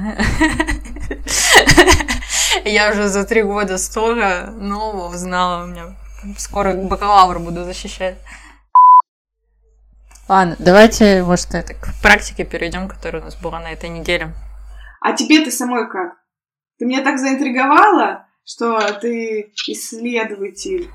[2.65, 5.63] Я уже за три года столько нового узнала.
[5.63, 5.95] У меня
[6.37, 8.17] скоро бакалавр буду защищать.
[10.27, 14.33] Ладно, давайте, может, это к практике перейдем, которая у нас была на этой неделе.
[15.01, 16.13] А тебе ты самой как?
[16.79, 20.89] Ты меня так заинтриговала что ты исследователь.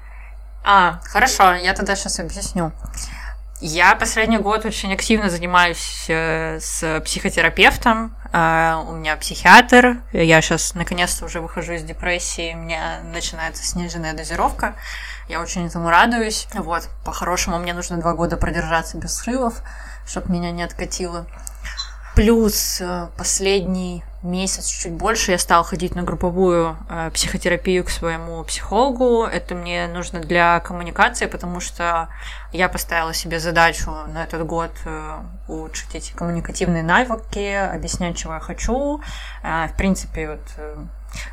[0.63, 2.73] А, хорошо, я тогда сейчас объясню.
[3.63, 8.17] Я последний год очень активно занимаюсь э, с психотерапевтом.
[8.33, 9.99] Э, у меня психиатр.
[10.13, 12.55] Я сейчас наконец-то уже выхожу из депрессии.
[12.55, 14.77] У меня начинается сниженная дозировка.
[15.29, 16.49] Я очень этому радуюсь.
[16.55, 19.63] Вот, по-хорошему, мне нужно два года продержаться без срывов,
[20.07, 21.27] чтобы меня не откатило.
[22.15, 28.45] Плюс э, последний месяц, чуть больше, я стала ходить на групповую э, психотерапию к своему
[28.45, 29.25] психологу.
[29.25, 32.09] Это мне нужно для коммуникации, потому что
[32.53, 38.41] я поставила себе задачу на этот год э, улучшить эти коммуникативные навыки, объяснять, чего я
[38.41, 39.01] хочу.
[39.43, 40.77] Э, в принципе, вот э,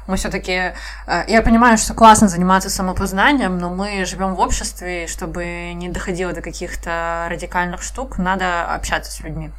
[0.08, 0.74] мы все-таки,
[1.08, 5.90] э, я понимаю, что классно заниматься самопознанием, но мы живем в обществе, и чтобы не
[5.90, 9.52] доходило до каких-то радикальных штук, надо общаться с людьми.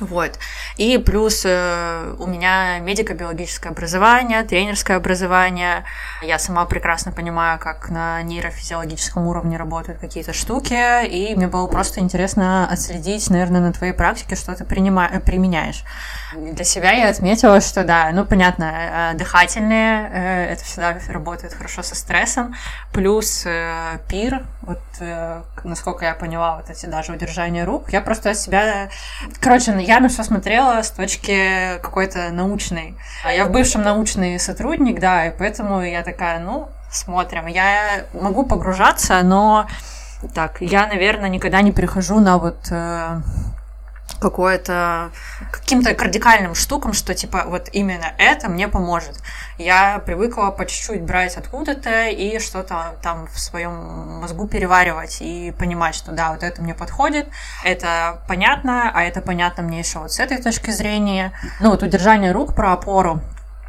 [0.00, 0.38] Вот.
[0.76, 5.84] И плюс э, у меня медико-биологическое образование, тренерское образование.
[6.22, 12.00] Я сама прекрасно понимаю, как на нейрофизиологическом уровне работают какие-то штуки, и мне было просто
[12.00, 15.84] интересно отследить, наверное, на твоей практике, что ты принима- применяешь.
[16.34, 21.82] Для себя я отметила, что да, ну, понятно, э, дыхательные, э, это всегда работает хорошо
[21.82, 22.54] со стрессом,
[22.92, 24.80] плюс э, пир, вот
[25.64, 28.88] насколько я поняла, вот эти даже удержания рук, я просто себя...
[29.40, 32.94] Короче, я на все смотрела с точки какой-то научной.
[33.24, 37.46] Я в бывшем научный сотрудник, да, и поэтому я такая, ну, смотрим.
[37.46, 39.66] Я могу погружаться, но
[40.34, 42.70] так, я, наверное, никогда не перехожу на вот
[44.22, 45.10] какое-то
[45.50, 49.20] каким-то радикальным штукам, что типа вот именно это мне поможет.
[49.58, 55.94] Я привыкла по чуть-чуть брать откуда-то и что-то там в своем мозгу переваривать и понимать,
[55.94, 57.28] что да, вот это мне подходит,
[57.64, 61.32] это понятно, а это понятно мне еще вот с этой точки зрения.
[61.60, 63.20] Ну вот удержание рук про опору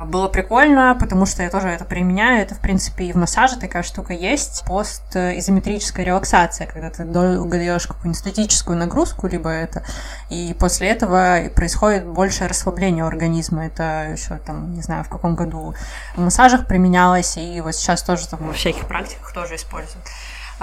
[0.05, 2.41] было прикольно, потому что я тоже это применяю.
[2.41, 4.63] Это, в принципе, и в массаже такая штука есть.
[4.65, 9.83] Пост-изометрическая релаксация, когда ты долго даешь какую-нибудь статическую нагрузку, либо это,
[10.29, 13.65] и после этого происходит большее расслабление организма.
[13.65, 15.73] Это еще там, не знаю, в каком году
[16.15, 20.05] в массажах применялось, и вот сейчас тоже там во всяких практиках тоже используют.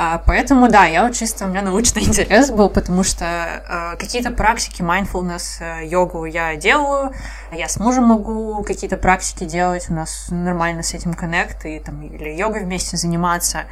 [0.02, 4.30] А, поэтому, да, я вот чисто, у меня научный интерес был, потому что э, какие-то
[4.30, 7.12] практики mindfulness, э, йогу я делаю,
[7.52, 12.00] я с мужем могу какие-то практики делать, у нас нормально с этим коннект, и там
[12.00, 13.64] или йогой вместе заниматься,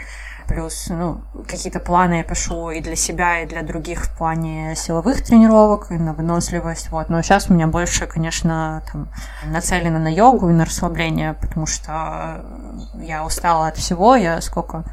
[0.47, 5.25] плюс, ну, какие-то планы я пишу и для себя, и для других в плане силовых
[5.25, 7.09] тренировок, и на выносливость, вот.
[7.09, 9.09] Но сейчас у меня больше, конечно, там,
[9.47, 12.45] нацелено на йогу и на расслабление, потому что
[13.01, 14.85] я устала от всего, я сколько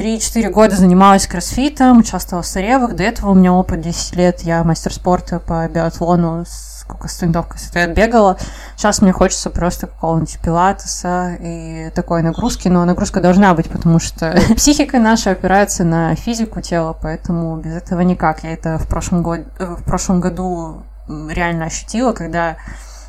[0.00, 2.96] 3-4 года занималась кроссфитом, участвовала в соревах.
[2.96, 4.40] До этого у меня опыт 10 лет.
[4.40, 8.38] Я мастер спорта по биатлону, сколько стендовка стоят бегала.
[8.78, 12.68] Сейчас мне хочется просто какого-нибудь пилатеса и такой нагрузки.
[12.68, 18.00] Но нагрузка должна быть, потому что психика наша опирается на физику тела, поэтому без этого
[18.00, 18.42] никак.
[18.42, 19.40] Я это в прошлом, год...
[19.58, 22.56] в прошлом году реально ощутила, когда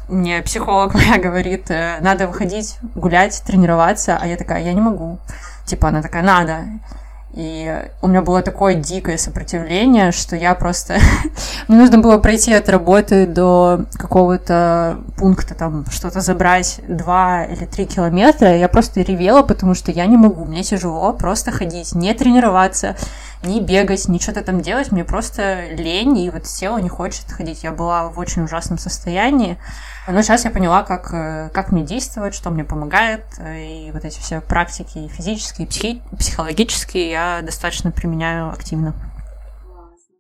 [0.08, 5.20] мне психолог моя говорит, э, надо выходить, гулять, тренироваться, а я такая, я не могу.
[5.66, 6.66] Типа она такая, надо.
[7.34, 10.98] И у меня было такое дикое сопротивление, что я просто...
[11.70, 17.86] Мне нужно было пройти от работы до какого-то пункта, там, что-то забрать 2 или 3
[17.86, 18.58] километра.
[18.58, 20.44] Я просто ревела, потому что я не могу.
[20.44, 22.98] Мне тяжело просто ходить, не тренироваться,
[23.44, 24.92] не бегать, не что-то там делать.
[24.92, 27.64] Мне просто лень, и вот тело не хочет ходить.
[27.64, 29.58] Я была в очень ужасном состоянии.
[30.08, 34.06] Но сейчас я поняла, как, э, как мне действовать, что мне помогает, э, и вот
[34.06, 38.94] эти все практики физические, психи, психологические я достаточно применяю активно.
[39.64, 40.16] Классно.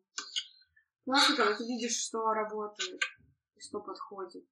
[1.05, 3.01] Классно, когда ты видишь, что работает
[3.55, 4.43] и что подходит.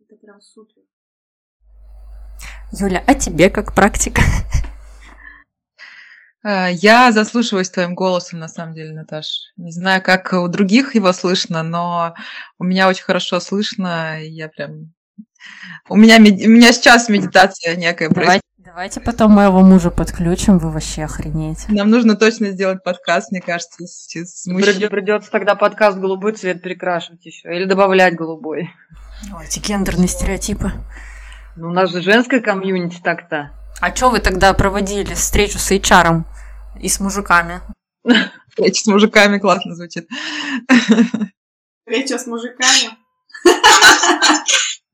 [0.00, 0.82] Это прям супер.
[2.72, 4.22] Юля, а тебе как практика?
[6.46, 9.52] Э, я заслушиваюсь твоим голосом, на самом деле, Наташ.
[9.56, 12.14] Не знаю, как у других его слышно, но
[12.58, 14.22] у меня очень хорошо слышно.
[14.22, 14.92] Я прям...
[15.88, 18.42] У меня, у меня сейчас медитация некая происходит.
[18.58, 21.66] Давайте потом моего мужа подключим, вы вообще охренеете.
[21.68, 24.90] Нам нужно точно сделать подкаст, мне кажется, с, с мужчиной.
[24.90, 28.70] Придется тогда подкаст голубой цвет перекрашивать еще или добавлять голубой.
[29.32, 30.72] Ой, эти гендерные стереотипы.
[31.56, 33.52] Ну, у нас же женская комьюнити так-то.
[33.80, 36.24] А что вы тогда проводили встречу с HR?
[36.80, 37.60] И с мужиками.
[38.48, 40.08] Встреча с мужиками классно звучит.
[41.84, 42.96] Встреча с мужиками.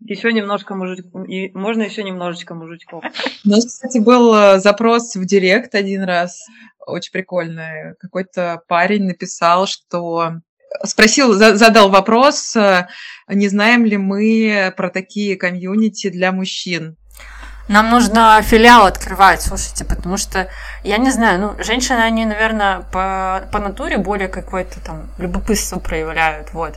[0.01, 1.29] Еще немножко мужичков.
[1.29, 3.05] И можно еще немножечко мужичков.
[3.45, 6.41] У нас, кстати, был э, запрос в директ один раз.
[6.85, 7.95] Очень прикольный.
[8.01, 10.41] Какой-то парень написал, что
[10.85, 12.89] спросил, задал вопрос, э,
[13.29, 16.97] не знаем ли мы про такие комьюнити для мужчин.
[17.69, 20.49] Нам нужно филиал открывать, слушайте, потому что,
[20.83, 26.53] я не знаю, ну, женщины, они, наверное, по, по натуре более какое-то там любопытство проявляют,
[26.53, 26.75] вот.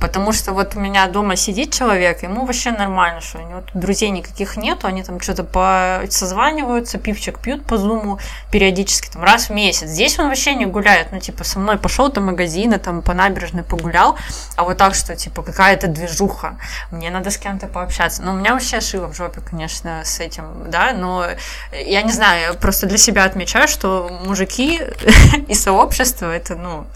[0.00, 4.10] Потому что вот у меня дома сидит человек, ему вообще нормально, что у него друзей
[4.10, 6.02] никаких нету, они там что-то по...
[6.08, 8.18] созваниваются, пивчик пьют по зуму
[8.52, 9.88] периодически, там раз в месяц.
[9.88, 13.64] Здесь он вообще не гуляет, ну типа со мной пошел до магазина, там по набережной
[13.64, 14.16] погулял,
[14.56, 16.58] а вот так, что типа какая-то движуха,
[16.90, 18.22] мне надо с кем-то пообщаться.
[18.22, 21.26] Ну, у меня вообще шило в жопе, конечно, с этим, да, но
[21.72, 24.80] я не знаю, я просто для себя отмечаю, что мужики
[25.48, 26.86] и сообщество это, ну,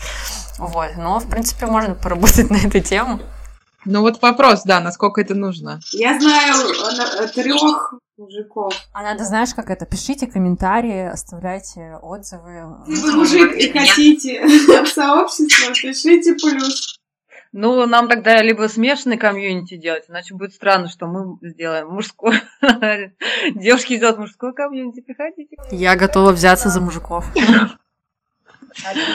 [0.58, 0.90] вот.
[0.96, 3.20] Но, в принципе, можно поработать на эту тему.
[3.84, 5.80] Ну вот вопрос, да, насколько это нужно.
[5.92, 6.54] Я знаю
[7.20, 8.74] э, трех мужиков.
[8.92, 9.86] А надо, знаешь, как это?
[9.86, 12.76] Пишите комментарии, оставляйте отзывы.
[12.86, 16.98] Если вы мужик и хотите в сообщество, пишите плюс.
[17.54, 22.42] Ну, нам тогда либо смешанный комьюнити делать, иначе будет странно, что мы сделаем мужское.
[23.54, 25.56] Девушки сделают мужское комьюнити, приходите.
[25.70, 27.26] Я готова взяться за мужиков.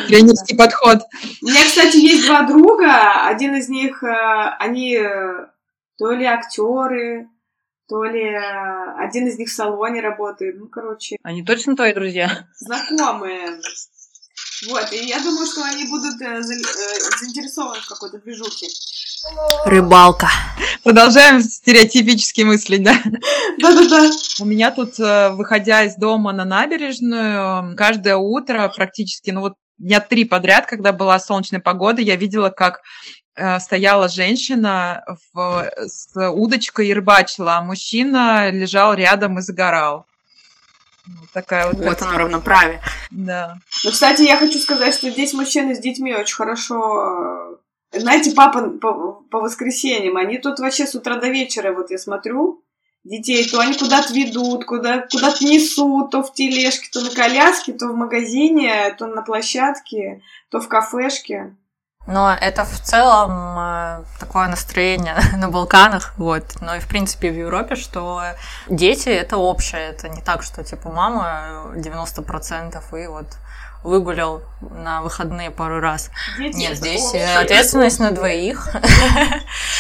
[0.08, 1.00] Тренерский подход.
[1.42, 3.28] У меня, кстати, есть два друга.
[3.28, 5.48] Один из них, э, они э,
[5.98, 7.30] то ли актеры,
[7.88, 10.58] то ли э, один из них в салоне работает.
[10.60, 11.18] Ну, короче.
[11.24, 12.48] Они точно твои друзья?
[12.58, 13.60] Знакомые.
[14.70, 18.68] Вот, и я думаю, что они будут заинтересованы в какой-то движухе.
[19.66, 20.30] Рыбалка.
[20.88, 22.96] Продолжаем стереотипически мыслить, да?
[23.60, 24.10] Да-да-да.
[24.40, 30.00] У меня тут, э, выходя из дома на набережную, каждое утро практически, ну вот дня
[30.00, 32.84] три подряд, когда была солнечная погода, я видела, как
[33.36, 40.06] э, стояла женщина в, с удочкой и рыбачила, а мужчина лежал рядом и загорал.
[41.06, 41.84] Вот такая вот.
[41.84, 42.82] Вот оно равноправие.
[43.12, 43.58] Да.
[43.84, 47.47] Ну, кстати, я хочу сказать, что здесь мужчины с детьми очень хорошо э,
[47.92, 52.64] знаете, папа по, по воскресеньям, они тут вообще с утра до вечера, вот я смотрю,
[53.04, 57.88] детей, то они куда-то ведут, куда, куда-то несут, то в тележке, то на коляске, то
[57.88, 61.56] в магазине, то на площадке, то в кафешке.
[62.08, 66.44] Но это в целом э, такое настроение на Балканах, вот.
[66.62, 68.22] Но и в принципе в Европе, что
[68.70, 73.28] дети это общее, это не так, что типа мама 90% и вот
[73.84, 76.10] выгулял на выходные пару раз.
[76.38, 77.38] Дети Нет, здесь общее.
[77.38, 78.70] ответственность на двоих.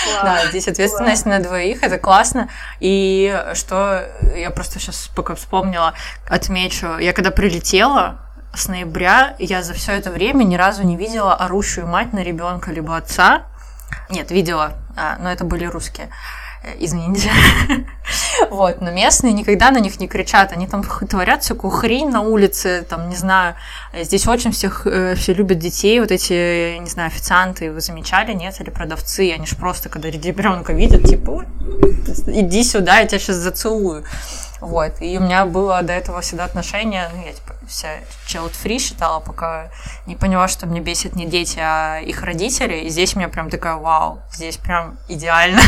[0.23, 2.49] Да, здесь ответственность на двоих, это классно.
[2.79, 5.93] И что я просто сейчас пока вспомнила,
[6.27, 8.19] отмечу, я когда прилетела,
[8.53, 12.71] с ноября я за все это время ни разу не видела орущую мать на ребенка
[12.71, 13.43] либо отца.
[14.09, 16.09] Нет, видела, а, но это были русские.
[16.63, 17.31] Э, извините.
[18.49, 22.85] Вот, но местные никогда на них не кричат, они там творят всякую хрень на улице,
[22.87, 23.55] там, не знаю,
[23.93, 28.61] здесь очень всех, э, все любят детей, вот эти, не знаю, официанты, вы замечали, нет,
[28.61, 31.45] или продавцы, они же просто, когда ребенка видят, типа,
[32.27, 34.05] иди сюда, я тебя сейчас зацелую.
[34.59, 38.79] Вот, и у меня было до этого всегда отношение, ну, я, типа, вся child free
[38.79, 39.69] считала, пока
[40.07, 42.77] не поняла, что мне бесит не дети, а их родители.
[42.77, 45.59] И здесь у меня прям такая, вау, здесь прям идеально.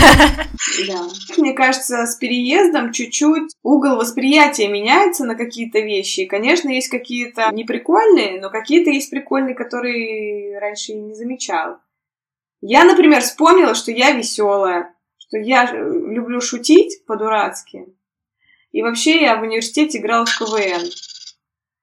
[0.88, 1.08] Да.
[1.38, 6.22] Мне кажется, с переездом чуть-чуть угол восприятия меняется на какие-то вещи.
[6.22, 11.78] И, конечно, есть какие-то неприкольные, но какие-то есть прикольные, которые раньше не замечал.
[12.62, 17.86] Я, например, вспомнила, что я веселая, что я люблю шутить по-дурацки.
[18.80, 20.90] И вообще я в университете играла в КВН.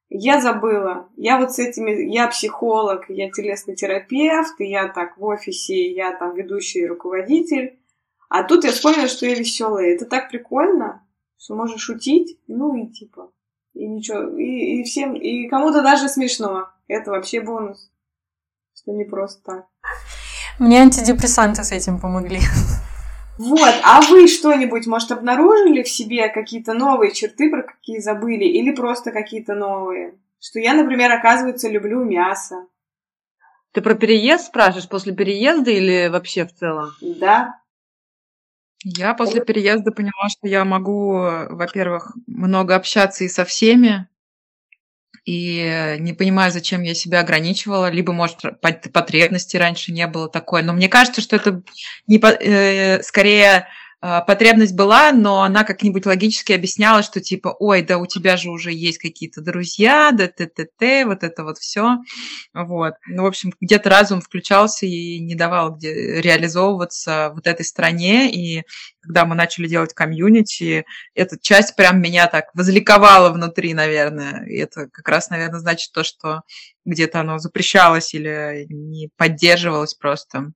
[0.09, 1.11] Я забыла.
[1.19, 2.11] Я вот с этими...
[2.11, 7.79] Я психолог, я телесный терапевт, я так в офисе, я там ведущий руководитель.
[8.31, 9.95] А тут я вспомнила, что я веселая.
[9.95, 13.31] Это так прикольно, что можно шутить, ну и типа...
[13.75, 16.71] И ничего, и, и всем, и кому-то даже смешно.
[16.89, 17.91] Это вообще бонус.
[18.75, 19.67] Что не просто так.
[20.59, 22.41] Мне антидепрессанты с этим помогли.
[23.39, 28.75] Вот, а вы что-нибудь, может, обнаружили в себе какие-то новые черты, про какие забыли, или
[28.75, 30.15] просто какие-то новые?
[30.41, 32.67] Что я, например, оказывается, люблю мясо.
[33.73, 36.91] Ты про переезд спрашиваешь, после переезда или вообще в целом?
[37.01, 37.61] Да.
[38.85, 44.09] Я после переезда поняла, что я могу, во-первых, много общаться и со всеми,
[45.27, 48.39] и не понимаю, зачем я себя ограничивала, либо, может,
[48.93, 50.63] потребности раньше не было такой.
[50.63, 51.63] Но мне кажется, что это
[52.07, 53.67] не, э, скорее
[54.01, 58.73] потребность была, но она как-нибудь логически объясняла, что типа, ой, да у тебя же уже
[58.73, 61.97] есть какие-то друзья, да т-т-т, вот это вот все.
[62.53, 62.95] Вот.
[63.09, 68.31] Ну, в общем, где-то разум включался и не давал где реализовываться вот этой стране.
[68.33, 68.65] И
[69.01, 70.85] когда мы начали делать комьюнити,
[71.15, 74.45] эта часть прям меня так возликовала внутри, наверное.
[74.47, 76.43] И это как раз, наверное, значит то, что
[76.85, 80.53] где-то оно запрещалось или не поддерживалось просто.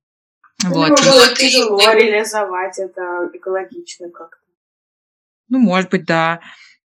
[0.64, 0.88] Вот.
[0.90, 4.36] Ну, было тяжело реализовать это экологично как-то.
[5.48, 6.40] Ну, может быть, да.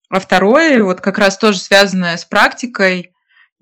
[0.08, 3.12] А второе, вот как раз тоже связанное с практикой,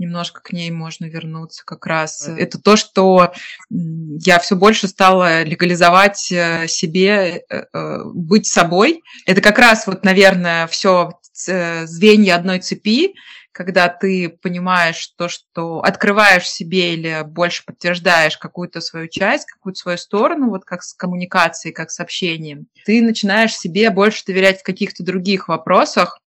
[0.01, 2.27] немножко к ней можно вернуться как раз.
[2.27, 3.33] Это то, что
[3.69, 9.03] я все больше стала легализовать э, себе, э, э, быть собой.
[9.27, 13.15] Это как раз вот, наверное, все звенья одной цепи,
[13.53, 19.99] когда ты понимаешь то, что открываешь себе или больше подтверждаешь какую-то свою часть, какую-то свою
[19.99, 25.03] сторону, вот как с коммуникацией, как с общением, ты начинаешь себе больше доверять в каких-то
[25.03, 26.21] других вопросах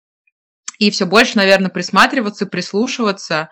[0.79, 3.51] и все больше, наверное, присматриваться, прислушиваться.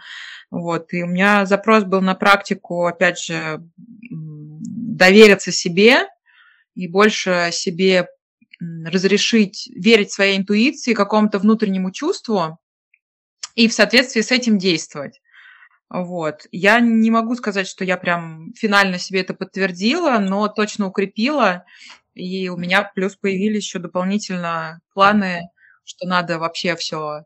[0.51, 0.93] Вот.
[0.93, 3.63] И у меня запрос был на практику, опять же,
[4.11, 6.09] довериться себе
[6.75, 8.09] и больше себе
[8.85, 12.59] разрешить верить своей интуиции, какому-то внутреннему чувству,
[13.65, 15.21] и в соответствии с этим действовать.
[15.91, 16.47] Вот.
[16.53, 21.65] Я не могу сказать, что я прям финально себе это подтвердила, но точно укрепила.
[22.15, 25.51] И у меня плюс появились еще дополнительно планы,
[25.85, 27.25] что надо вообще все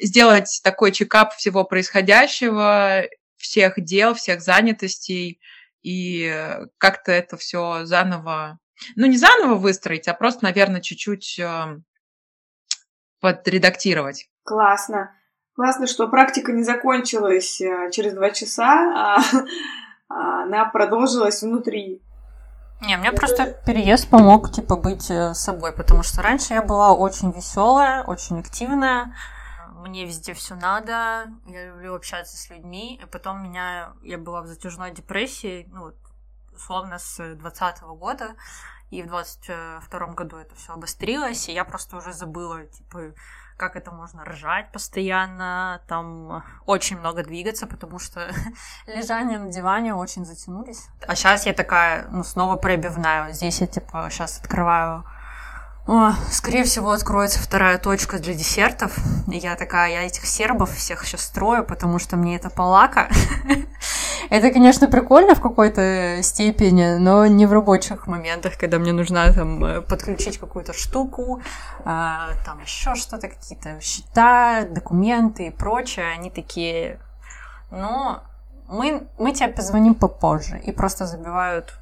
[0.00, 3.04] сделать такой чекап всего происходящего,
[3.36, 5.40] всех дел, всех занятостей,
[5.82, 6.34] и
[6.78, 8.58] как-то это все заново,
[8.96, 11.84] ну не заново выстроить, а просто, наверное, чуть-чуть эм,
[13.20, 14.28] подредактировать.
[14.44, 15.14] Классно.
[15.60, 18.64] Классно, что практика не закончилась э, через два часа,
[18.96, 19.18] а,
[20.08, 22.00] а она продолжилась внутри.
[22.80, 27.30] Не, мне просто переезд помог, типа, быть э, собой, потому что раньше я была очень
[27.30, 29.14] веселая, очень активная,
[29.74, 34.46] мне везде все надо, я люблю общаться с людьми, и потом меня, я была в
[34.46, 35.92] затяжной депрессии, ну,
[36.54, 38.34] условно, с 2020 года,
[38.90, 43.12] и в 22 году это все обострилось, и я просто уже забыла, типа,
[43.60, 48.32] как это можно ржать постоянно, там очень много двигаться, потому что
[48.86, 50.88] лежание на диване очень затянулись.
[51.06, 53.32] А сейчас я такая, ну, снова пробивная.
[53.32, 55.04] Здесь я, типа, сейчас открываю
[55.86, 58.96] о, скорее всего, откроется вторая точка для десертов.
[59.26, 63.08] И я такая, я этих сербов всех сейчас строю, потому что мне это полака.
[64.30, 69.64] Это, конечно, прикольно в какой-то степени, но не в рабочих моментах, когда мне нужно там
[69.64, 71.42] э, подключить какую-то штуку,
[71.84, 76.12] а, там еще что-то, какие-то счета, документы и прочее.
[76.12, 77.00] Они такие,
[77.72, 78.18] ну,
[78.68, 80.60] мы, мы тебе позвоним попозже.
[80.64, 81.74] И просто забивают.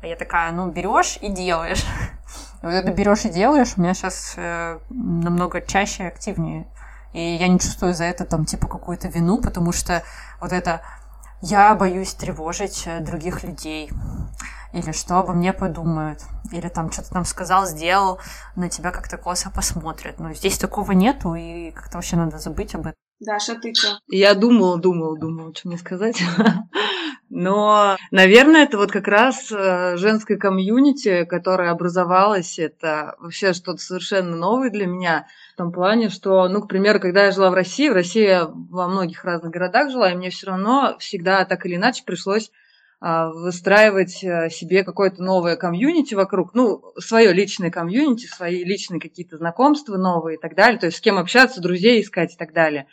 [0.00, 1.84] А я такая, ну, берешь и делаешь.
[2.62, 6.66] Вот это берешь и делаешь, у меня сейчас э, намного чаще и активнее.
[7.12, 10.02] И я не чувствую за это там типа какую-то вину, потому что
[10.40, 10.82] вот это
[11.40, 13.90] я боюсь тревожить э, других людей.
[14.72, 16.22] Или что обо мне подумают.
[16.50, 18.18] Или там что-то там сказал, сделал,
[18.56, 20.18] на тебя как-то косо посмотрят.
[20.18, 23.07] Но здесь такого нету, и как-то вообще надо забыть об этом.
[23.20, 23.98] Даша, ты что?
[24.08, 26.22] Я думала, думала, думала, что мне сказать.
[27.30, 34.34] Но, наверное, это вот как раз э, женское комьюнити, которое образовалось, это вообще что-то совершенно
[34.34, 35.26] новое для меня.
[35.52, 38.46] В том плане, что, ну, к примеру, когда я жила в России, в России я
[38.46, 42.50] во многих разных городах жила, и мне все равно всегда так или иначе пришлось
[43.00, 49.36] а, выстраивать э, себе какое-то новое комьюнити вокруг, ну, свое личное комьюнити, свои личные какие-то
[49.36, 52.86] знакомства новые и так далее, то есть с кем общаться, друзей искать и так далее.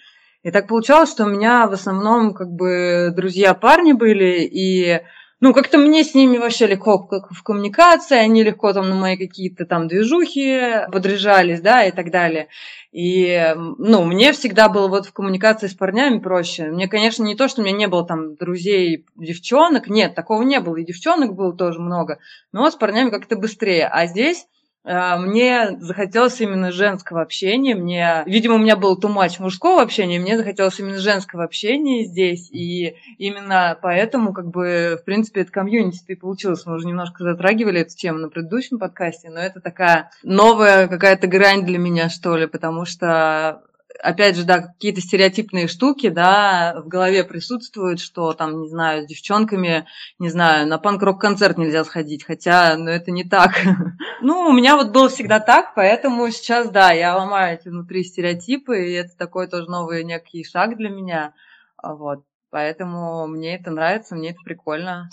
[0.45, 5.01] И так получалось, что у меня в основном как бы друзья парни были, и
[5.39, 9.65] ну, как-то мне с ними вообще легко в коммуникации, они легко там на мои какие-то
[9.65, 12.49] там движухи подряжались, да, и так далее.
[12.91, 16.65] И, ну, мне всегда было вот в коммуникации с парнями проще.
[16.65, 20.59] Мне, конечно, не то, что у меня не было там друзей, девчонок, нет, такого не
[20.59, 22.19] было, и девчонок было тоже много,
[22.51, 23.87] но с парнями как-то быстрее.
[23.87, 24.45] А здесь
[24.85, 27.73] мне захотелось именно женского общения.
[27.73, 32.49] Мне, видимо, у меня был тумач мужского общения, мне захотелось именно женского общения здесь.
[32.51, 36.65] И именно поэтому, как бы, в принципе, это комьюнити и получилось.
[36.65, 41.65] Мы уже немножко затрагивали эту тему на предыдущем подкасте, но это такая новая какая-то грань
[41.65, 43.63] для меня, что ли, потому что
[44.01, 49.07] опять же, да, какие-то стереотипные штуки, да, в голове присутствуют, что там, не знаю, с
[49.07, 49.87] девчонками,
[50.19, 53.51] не знаю, на панк-рок-концерт нельзя сходить, хотя, ну, это не так.
[54.21, 58.89] ну, у меня вот было всегда так, поэтому сейчас, да, я ломаю эти внутри стереотипы,
[58.89, 61.33] и это такой тоже новый некий шаг для меня,
[61.77, 62.23] а вот.
[62.49, 65.09] Поэтому мне это нравится, мне это прикольно.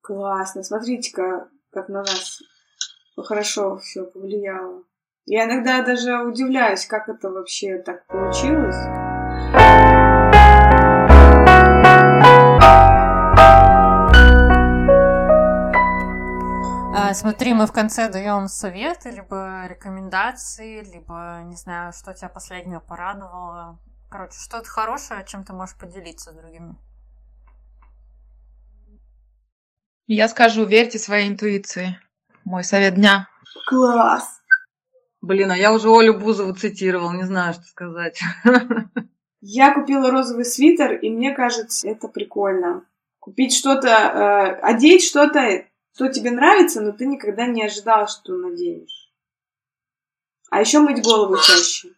[0.00, 0.64] Классно.
[0.64, 2.42] Смотрите-ка, как на нас
[3.16, 4.82] хорошо все повлияло.
[5.24, 8.74] Я иногда даже удивляюсь, как это вообще так получилось.
[16.94, 22.80] А, смотри, мы в конце даем советы, либо рекомендации, либо, не знаю, что тебя последнее
[22.80, 23.78] порадовало.
[24.10, 26.74] Короче, что-то хорошее, чем ты можешь поделиться с другими.
[30.08, 31.96] Я скажу, верьте своей интуиции.
[32.44, 33.28] Мой совет дня.
[33.68, 34.41] Класс!
[35.22, 38.20] Блин, а я уже Олю Бузову цитировал, не знаю, что сказать.
[39.40, 42.84] Я купила розовый свитер, и мне кажется, это прикольно.
[43.18, 45.64] Купить что-то, э, одеть что-то,
[45.94, 49.12] что тебе нравится, но ты никогда не ожидал, что наденешь.
[50.50, 51.88] А еще мыть голову чаще.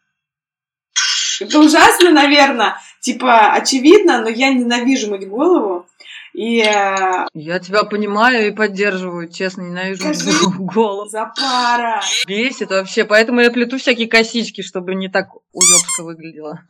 [1.40, 2.76] Это ужасно, наверное.
[3.00, 5.86] Типа, очевидно, но я ненавижу мыть голову.
[6.34, 6.60] И...
[6.60, 11.12] Э, Я тебя понимаю и поддерживаю, честно, ненавижу голос.
[11.12, 12.02] Запара.
[12.26, 16.60] Бесит вообще, поэтому я плету всякие косички, чтобы не так уёбско выглядело.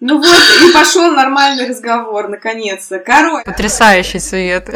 [0.00, 3.00] Ну вот, и пошел нормальный разговор, наконец-то.
[3.00, 3.44] Короче.
[3.44, 4.70] Потрясающий свет.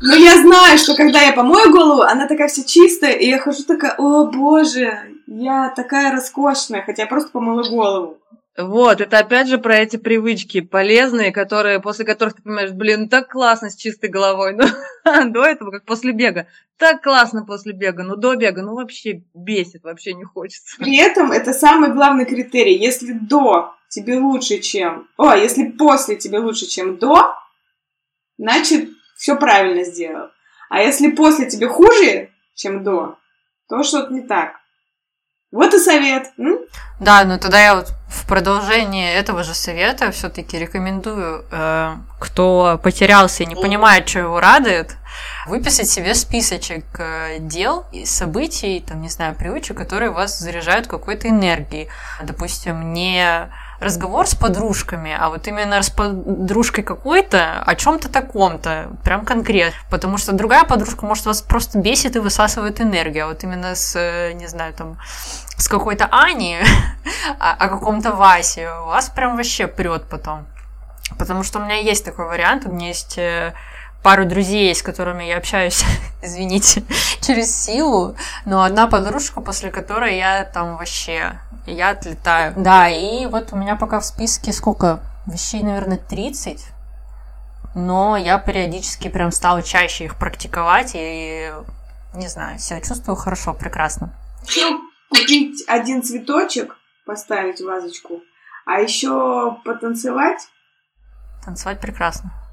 [0.00, 3.64] Ну я знаю, что когда я помою голову, она такая вся чистая, и я хожу
[3.64, 8.18] такая, о боже, я такая роскошная, хотя я просто помыла голову.
[8.58, 13.28] Вот, это опять же про эти привычки полезные, которые, после которых ты понимаешь, блин, так
[13.28, 14.54] классно с чистой головой.
[14.54, 14.64] Ну,
[15.30, 16.46] до этого, как после бега.
[16.78, 20.76] Так классно после бега, но до бега, ну, вообще бесит, вообще не хочется.
[20.78, 22.78] При этом это самый главный критерий.
[22.78, 25.06] Если до тебе лучше, чем...
[25.18, 27.34] О, если после тебе лучше, чем до,
[28.38, 30.30] значит, все правильно сделал.
[30.70, 33.18] А если после тебе хуже, чем до,
[33.68, 34.56] то что-то не так.
[35.50, 36.32] Вот и совет.
[36.38, 36.58] М?
[37.00, 43.42] Да, ну тогда я вот в продолжение этого же совета все-таки рекомендую, э, кто потерялся
[43.42, 44.96] и не понимает, что его радует,
[45.46, 51.28] выписать себе списочек э, дел и событий, там, не знаю, привычек, которые вас заряжают какой-то
[51.28, 51.88] энергией.
[52.22, 53.50] Допустим, не
[53.80, 59.78] разговор с подружками, а вот именно с подружкой какой-то о чем-то таком-то, прям конкретно.
[59.90, 64.32] Потому что другая подружка, может, вас просто бесит и высасывает энергию, а вот именно с,
[64.34, 64.98] не знаю, там,
[65.56, 66.58] с какой-то Ани,
[67.38, 70.46] о, о каком-то Васе, вас прям вообще прет потом.
[71.18, 73.54] Потому что у меня есть такой вариант, у меня есть э,
[74.06, 75.84] пару друзей, с которыми я общаюсь,
[76.22, 76.84] извините,
[77.20, 82.54] через силу, но одна подружка, после которой я там вообще, я отлетаю.
[82.56, 85.00] Да, и вот у меня пока в списке сколько?
[85.26, 86.64] Вещей, наверное, 30,
[87.74, 91.52] но я периодически прям стала чаще их практиковать, и,
[92.14, 94.14] не знаю, себя чувствую хорошо, прекрасно.
[95.08, 96.76] Купить один цветочек,
[97.06, 98.22] поставить в вазочку,
[98.66, 100.46] а еще потанцевать.
[101.44, 102.45] Танцевать прекрасно.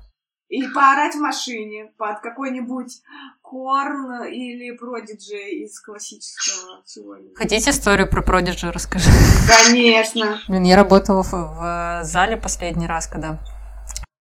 [0.49, 3.01] И поорать в машине под какой-нибудь
[3.41, 7.29] Корн или Продиджи из классического сегодня.
[7.35, 9.09] Хотите историю про Продиджи расскажи?
[9.47, 10.39] Конечно.
[10.47, 13.39] Блин, я работала в, в зале последний раз, когда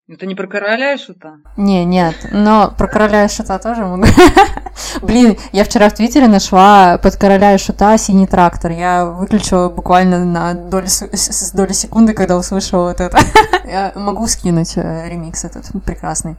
[0.08, 1.38] это не про короля и шута?
[1.58, 4.06] Не, нет, но про короля и шута тоже могу.
[5.02, 8.72] Блин, я вчера в Твиттере нашла под короля и шута синий трактор.
[8.72, 13.18] Я выключила буквально на долю, с доли секунды, когда услышала вот это.
[13.66, 16.36] я могу скинуть э, ремикс этот прекрасный.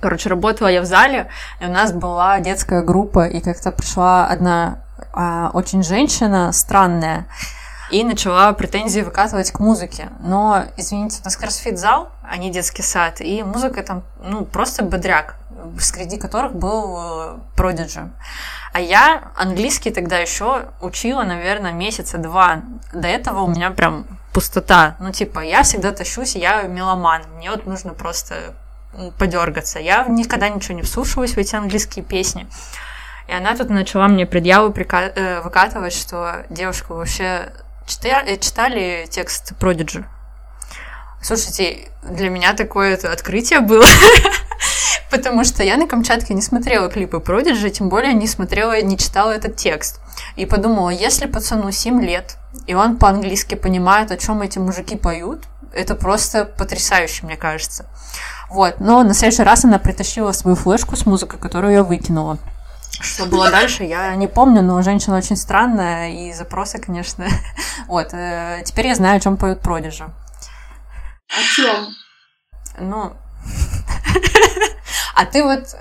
[0.00, 1.28] Короче, работала я в зале,
[1.60, 4.80] и у нас была детская группа, и как-то пришла одна
[5.12, 7.26] а, очень женщина странная,
[7.90, 10.08] и начала претензии выкатывать к музыке.
[10.20, 15.36] Но, извините, у нас кроссфит-зал, а не детский сад, и музыка там, ну, просто бодряк,
[15.78, 18.00] среди которых был Продиджи.
[18.00, 18.08] Э,
[18.72, 22.62] а я английский тогда еще учила, наверное, месяца два.
[22.92, 24.96] До этого у меня прям пустота.
[25.00, 27.22] Ну, типа, я всегда тащусь, я меломан.
[27.36, 28.54] Мне вот нужно просто
[29.18, 29.78] подергаться.
[29.78, 32.46] Я никогда ничего не вслушиваюсь в эти английские песни.
[33.28, 37.52] И она тут начала мне предъяву прика- э, выкатывать, что девушка вообще
[37.86, 40.04] Читали, э, читали текст Продиджи?
[41.22, 43.84] Слушайте, для меня такое открытие было,
[45.16, 49.32] потому что я на Камчатке не смотрела клипы Продиджи, тем более не смотрела, не читала
[49.32, 50.00] этот текст.
[50.36, 52.36] И подумала, если пацану 7 лет,
[52.66, 57.86] и он по-английски понимает, о чем эти мужики поют, это просто потрясающе, мне кажется.
[58.48, 62.38] Вот, но на следующий раз она притащила свою флешку с музыкой, которую я выкинула.
[63.00, 67.26] Что было дальше, я не помню, но женщина очень странная, и запросы, конечно.
[67.88, 70.04] Вот, э, теперь я знаю, о чем поют продижи.
[70.04, 71.88] О чем?
[72.78, 73.12] Ну,
[75.16, 75.76] а ты вот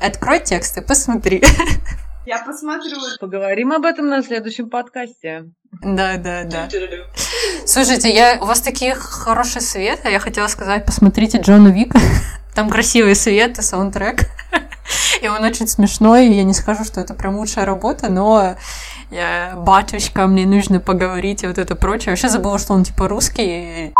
[0.00, 1.42] открой текст и посмотри.
[2.26, 2.96] Я посмотрю.
[3.20, 5.50] Поговорим об этом на следующем подкасте.
[5.80, 6.68] Да, да, да.
[7.66, 10.08] Слушайте, я, у вас такие хорошие советы.
[10.08, 11.98] Я хотела сказать, посмотрите Джона Вика.
[12.54, 14.20] Там красивый свет и саундтрек.
[15.22, 16.28] И он очень смешной.
[16.28, 18.56] Я не скажу, что это прям лучшая работа, но
[19.10, 22.06] я, батюшка, мне нужно поговорить и вот это прочее.
[22.06, 23.94] Я вообще забыла, что он типа русский.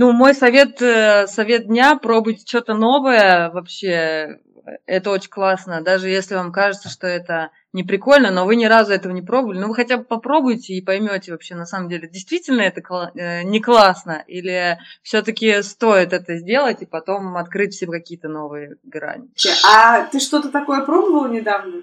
[0.00, 4.38] Ну, мой совет, э, совет дня, пробуйте что-то новое вообще.
[4.86, 5.82] Это очень классно.
[5.82, 9.58] Даже если вам кажется, что это не прикольно, но вы ни разу этого не пробовали,
[9.58, 12.80] ну вы хотя бы попробуйте и поймете вообще на самом деле, действительно это
[13.14, 19.28] э, не классно, или все-таки стоит это сделать и потом открыть все какие-то новые грани.
[19.70, 21.82] А ты что-то такое пробовал недавно?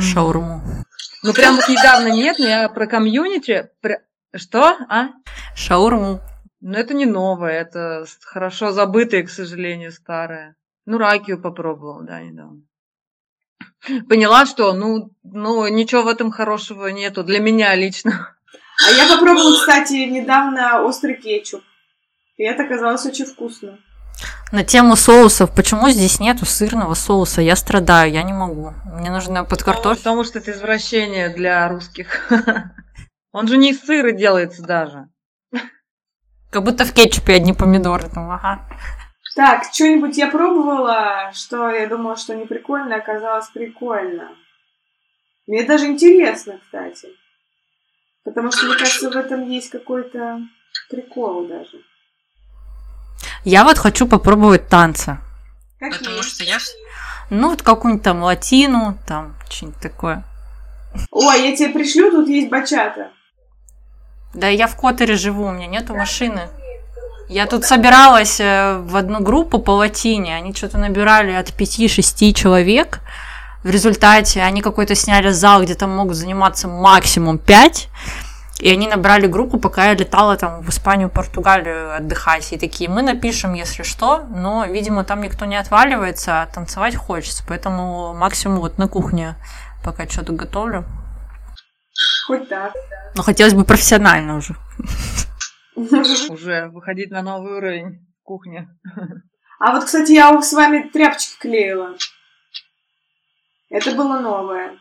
[0.00, 0.62] Шаурму.
[1.22, 3.68] Ну прям вот недавно нет, но я про комьюнити.
[3.82, 4.00] Про...
[4.34, 4.74] Что?
[4.88, 5.08] А?
[5.54, 6.22] Шаурму.
[6.60, 10.56] Ну это не новое, это хорошо забытое, к сожалению, старое.
[10.86, 12.62] Ну ракию попробовал, да, недавно
[14.08, 18.36] поняла, что ну, ну ничего в этом хорошего нету для меня лично.
[18.86, 21.62] А я попробовала, кстати, недавно острый кетчуп.
[22.36, 23.78] И это оказалось очень вкусно.
[24.52, 27.40] На тему соусов, почему здесь нету сырного соуса?
[27.42, 28.72] Я страдаю, я не могу.
[28.86, 29.98] Мне нужно под картофель.
[29.98, 32.30] Потому что это извращение для русских.
[33.32, 35.08] Он же не из сыра делается даже.
[36.50, 38.68] Как будто в кетчупе одни помидоры там, ага.
[39.36, 44.30] Так, что-нибудь я пробовала, что я думала, что не прикольно, оказалось прикольно.
[45.46, 47.08] Мне даже интересно, кстати.
[48.24, 50.40] Потому что, мне кажется, в этом есть какой-то
[50.90, 51.78] прикол даже.
[53.44, 55.18] Я вот хочу попробовать танцы.
[55.78, 55.98] Какие?
[55.98, 56.58] Потому что я...
[57.30, 60.24] Ну, вот какую-нибудь там латину, там, что-нибудь такое.
[61.12, 63.12] Ой, я тебе пришлю, тут есть бачата.
[64.34, 66.48] Да я в Которе живу, у меня нету машины.
[67.28, 73.00] Я тут собиралась э, в одну группу по латине, они что-то набирали от 5-6 человек.
[73.62, 77.88] В результате они какой-то сняли зал, где там могут заниматься максимум 5.
[78.60, 82.52] И они набрали группу, пока я летала там в Испанию, Португалию отдыхать.
[82.52, 87.42] И такие, мы напишем, если что, но, видимо, там никто не отваливается, а танцевать хочется.
[87.48, 89.34] Поэтому максимум вот на кухне
[89.82, 90.84] пока что-то готовлю.
[92.30, 92.72] Хоть так.
[93.16, 94.54] Но хотелось бы профессионально уже.
[96.28, 98.68] Уже выходить на новый уровень кухни.
[99.58, 101.96] А вот, кстати, я с вами тряпочки клеила.
[103.68, 104.78] Это было новое.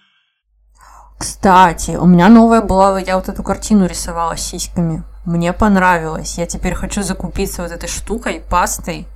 [1.17, 5.03] Кстати, у меня новая была, я вот эту картину рисовала с сиськами.
[5.25, 6.37] Мне понравилось.
[6.37, 9.07] Я теперь хочу закупиться вот этой штукой, пастой,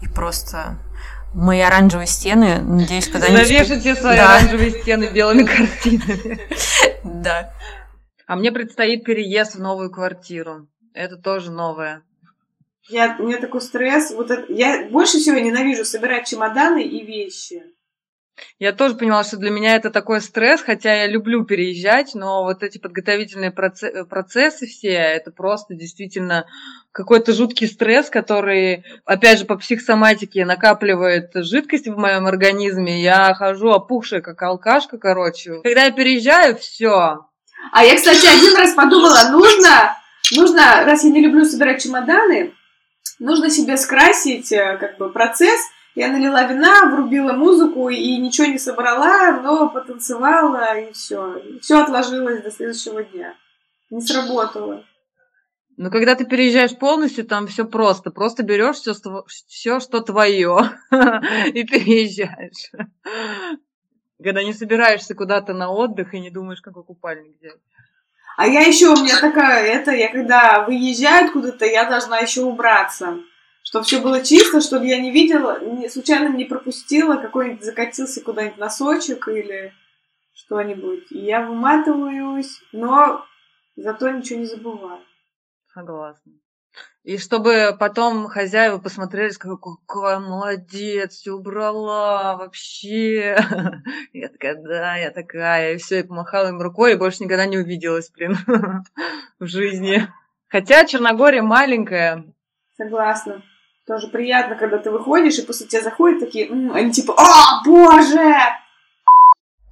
[0.00, 0.78] и просто
[1.34, 3.46] мои оранжевые стены, надеюсь, когда-нибудь...
[3.46, 4.36] Завешайте свои да.
[4.36, 6.40] оранжевые стены белыми картинами.
[7.04, 7.52] Да.
[8.32, 10.66] А мне предстоит переезд в новую квартиру.
[10.94, 12.02] Это тоже новое.
[12.88, 14.10] Я, у меня такой стресс.
[14.10, 17.62] Вот это, я больше всего ненавижу собирать чемоданы и вещи.
[18.58, 22.62] Я тоже поняла, что для меня это такой стресс, хотя я люблю переезжать, но вот
[22.62, 26.46] эти подготовительные процессы, процессы все, это просто действительно
[26.90, 33.02] какой-то жуткий стресс, который, опять же, по психосоматике накапливает жидкость в моем организме.
[33.02, 35.60] Я хожу опухшая, как алкашка, короче.
[35.62, 37.26] Когда я переезжаю, все.
[37.70, 39.96] А я, кстати, один раз подумала, нужно,
[40.34, 42.54] нужно, раз я не люблю собирать чемоданы,
[43.18, 45.60] нужно себе скрасить э, как бы процесс–
[45.94, 51.42] я налила вина, врубила музыку и ничего не собрала, но потанцевала, и все.
[51.60, 53.34] Все отложилось до следующего дня.
[53.90, 54.84] Не сработало.
[55.76, 58.10] Но когда ты переезжаешь полностью, там все просто.
[58.10, 58.94] Просто берешь все,
[59.26, 60.58] все что твое,
[60.90, 62.72] и переезжаешь.
[64.22, 67.60] Когда не собираешься куда-то на отдых и не думаешь, какой купальник взять.
[68.36, 73.18] А я еще, у меня такая, это, я когда выезжаю куда-то, я должна еще убраться
[73.62, 78.58] чтобы все было чисто, чтобы я не видела, не, случайно не пропустила, какой-нибудь закатился куда-нибудь
[78.58, 79.72] носочек или
[80.34, 81.10] что-нибудь.
[81.10, 83.24] И я выматываюсь, но
[83.76, 85.00] зато ничего не забываю.
[85.72, 86.32] Согласна.
[87.04, 93.36] И чтобы потом хозяева посмотрели, сказали, какая молодец, все убрала вообще.
[94.12, 95.74] Я такая, да, я такая.
[95.74, 98.38] И все, и помахала им рукой, и больше никогда не увиделась, блин,
[99.40, 100.06] в жизни.
[100.48, 102.24] Хотя Черногория маленькая.
[102.76, 103.42] Согласна.
[103.84, 108.36] Тоже приятно, когда ты выходишь, и после тебя заходят такие, м-м", они типа, о, боже!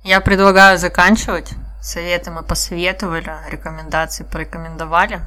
[0.03, 1.51] Я предлагаю заканчивать.
[1.83, 5.21] Советы мы посоветовали, рекомендации порекомендовали.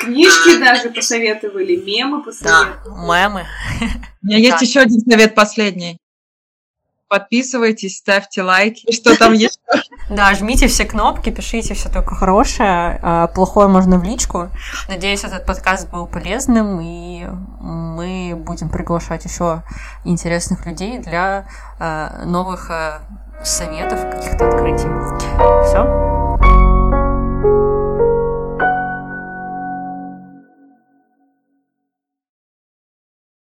[0.00, 2.78] Книжки даже посоветовали, мемы посоветовали.
[2.84, 3.46] Да, мемы.
[4.22, 5.98] У меня есть еще один совет последний.
[7.08, 8.90] Подписывайтесь, ставьте лайки.
[8.92, 9.60] Что там есть?
[10.10, 14.50] Да, жмите все кнопки, пишите все только хорошее, а плохое можно в личку.
[14.88, 17.26] Надеюсь, этот подкаст был полезным, и
[17.60, 19.62] мы будем приглашать еще
[20.04, 21.48] интересных людей для
[21.78, 23.02] а, новых а,
[23.42, 24.88] советов, каких-то открытий.
[25.64, 26.17] Все.